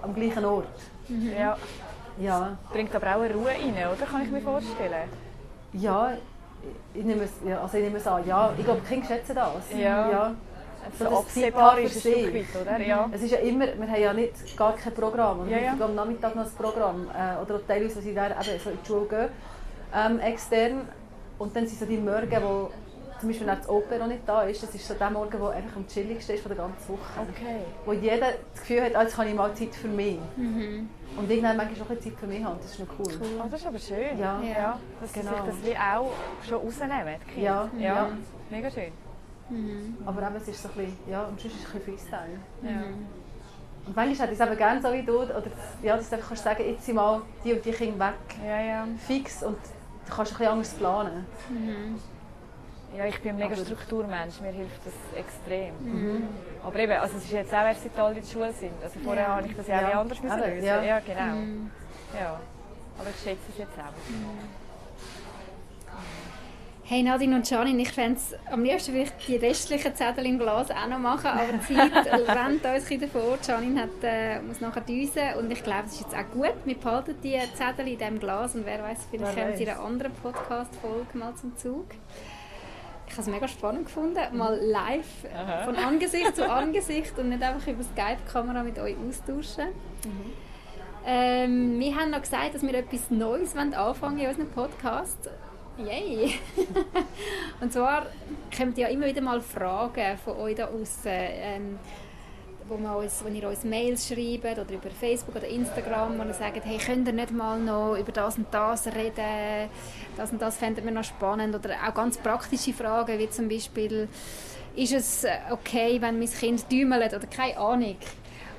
[0.03, 0.67] am gleichen Ort.
[1.09, 1.33] Mhm.
[1.39, 1.57] Ja.
[2.19, 2.59] ja.
[2.73, 4.07] Bringt aber auch eine Ruhe rein, oder?
[4.07, 5.09] Kann ich mir vorstellen.
[5.73, 6.13] Ja,
[6.95, 9.35] ich nehme es, ja, also ich nehme es an, ja, ich glaube, die Kinder schätzen
[9.35, 9.71] das.
[9.73, 10.11] Ja.
[10.11, 10.35] ja.
[10.99, 12.81] So das absehbar ist es für ein weit, oder?
[12.81, 13.09] Ja.
[13.13, 15.41] Es ist ja immer, wir haben ja nicht gar kein Programm.
[15.41, 15.71] Und Ja, wir ja.
[15.73, 17.09] haben am Nachmittag noch ein Programm.
[17.09, 19.29] Äh, oder auch teilweise, wenn sie dann eben so in die Schule gehen,
[19.95, 20.89] ähm, extern.
[21.39, 22.71] Und dann sind so die Morgen, wo
[23.21, 25.49] zum Beispiel wenn das Oper noch nicht da ist, das ist so der Morgen, der
[25.51, 27.21] einfach am chilligsten ist von der ganzen Woche.
[27.21, 27.61] Okay.
[27.87, 30.19] Wo jeder das Gefühl hat, ah, jetzt habe ich mal Zeit für mich.
[30.37, 30.89] Mhm.
[31.17, 33.21] Und irgendwann manchmal auch ein Zeit für mich haben, das ist noch cool.
[33.41, 34.19] Oh, das ist aber schön.
[34.19, 34.41] Ja.
[34.43, 34.79] ja.
[35.01, 35.33] Dass sie Genau.
[35.33, 36.11] sich das wie auch
[36.47, 37.71] schon rausnehmen, die Kinder.
[37.79, 37.95] Ja, ja.
[37.95, 38.09] ja.
[38.51, 38.93] Mega schön.
[40.07, 42.39] Aber eben, es ist so ein bisschen, ja, und sonst ist es ein bisschen Freestyle.
[42.63, 42.83] Ja.
[43.87, 45.43] Und manchmal hätte ich es eben gerne so wie du, oder
[45.83, 48.15] ja, dass du einfach kannst sagen, jetzt sind mal die und die Kinder weg,
[48.45, 48.89] Ja, ja.
[49.07, 51.27] fix, und du kannst ein bisschen anders planen.
[52.97, 55.75] Ja, ich bin ein mega Strukturmensch, mir hilft das extrem.
[56.65, 58.73] Aber eben, also es ist jetzt auch erst seit alle in der Schule sind.
[58.83, 59.37] Also vorher Ja.
[59.37, 60.65] habe ich das ja auch anders müssen lösen.
[60.65, 60.83] ja.
[60.83, 61.37] Ja, genau.
[62.19, 62.41] Ja.
[62.99, 64.64] Aber ich schätze es jetzt auch.
[66.87, 70.71] Hey Nadine und Janine, ich fände es am liebsten vielleicht die restlichen Zettel im Glas
[70.71, 73.39] auch noch machen, aber die Zeit rennt uns ein bisschen davor.
[73.43, 76.53] Janine hat, äh, muss nachher düsen und ich glaube, es ist jetzt auch gut.
[76.67, 80.13] Wir behalten die Zettel in diesem Glas und wer weiß, vielleicht sie in einer anderen
[80.13, 81.87] Podcast-Folge mal zum Zug.
[83.07, 87.43] Ich habe es mega spannend gefunden, mal live äh, von Angesicht zu Angesicht und nicht
[87.43, 89.69] einfach über Skype-Kamera mit euch austauschen.
[91.07, 95.31] Ähm, wir haben noch gesagt, dass wir etwas Neues wollen anfangen in unserem Podcast.
[95.77, 96.35] Yay!
[97.61, 98.07] und zwar
[98.57, 101.79] kommen ja immer wieder mal Fragen von euch da außen, ähm,
[102.69, 106.65] wo, man uns, wenn ihr uns Mails schreibt oder über Facebook oder Instagram, ihr sagt,
[106.65, 109.69] hey, könnt ihr nicht mal noch über das und das reden,
[110.17, 114.09] das und das fänden wir noch spannend oder auch ganz praktische Fragen, wie zum Beispiel,
[114.77, 117.97] ist es okay, wenn mein Kind däumelt oder keine Ahnung.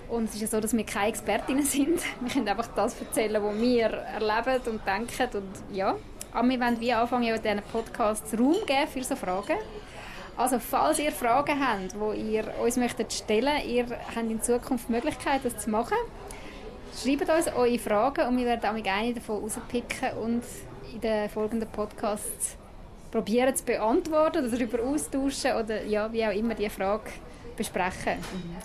[0.09, 2.01] Und es ist ja so, dass wir keine Expertinnen sind.
[2.19, 5.37] Wir können einfach das erzählen, was wir erleben und denken.
[5.37, 5.95] Und ja,
[6.35, 9.57] aber wir wollen wie anfangen, auch diesen Podcasts Raum geben für so Fragen.
[10.37, 14.91] Also falls ihr Fragen habt, die ihr uns möchtet stellen, ihr habt in Zukunft die
[14.91, 15.97] Möglichkeit, das zu machen.
[17.01, 20.43] Schreibt uns eure Fragen und wir werden auch eine davon rauspicken und
[20.93, 22.57] in den folgenden Podcasts
[23.11, 27.11] probieren zu beantworten oder darüber austauschen oder ja, wie auch immer die Frage
[27.55, 28.17] besprechen.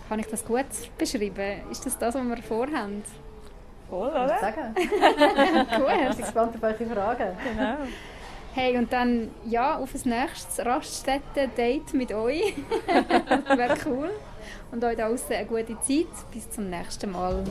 [0.09, 0.67] Habe ich das gut
[0.99, 1.61] beschrieben?
[1.71, 3.05] Ist das das, was wir vorhaben?
[3.91, 4.39] Du oder?
[4.41, 4.71] sagen?
[4.77, 7.37] Ich bin gespannt auf eure Fragen.
[7.45, 7.77] Genau.
[8.53, 12.55] Hey, und dann ja, auf ein nächstes Raststätten-Date mit euch.
[12.87, 14.11] das wäre cool.
[14.73, 16.09] Und euch da draußen eine gute Zeit.
[16.33, 17.45] Bis zum nächsten Mal.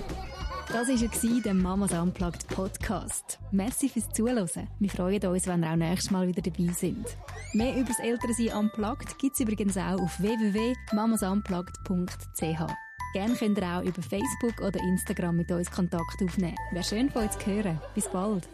[0.68, 3.40] Das war er, der Mamas Unplugged Podcast.
[3.52, 4.68] Merci fürs Zuhören.
[4.80, 7.06] Wir freuen uns, wenn ihr auch nächstes Mal wieder dabei sind.
[7.54, 12.89] Mehr über das Elternsein Unplugged gibt es übrigens auch auf www.mamasunplugged.ch.
[13.14, 16.56] Gerne könnt ihr auch über Facebook oder Instagram mit uns Kontakt aufnehmen.
[16.72, 17.82] Wäre schön von euch zu hören.
[17.96, 18.48] Bis bald.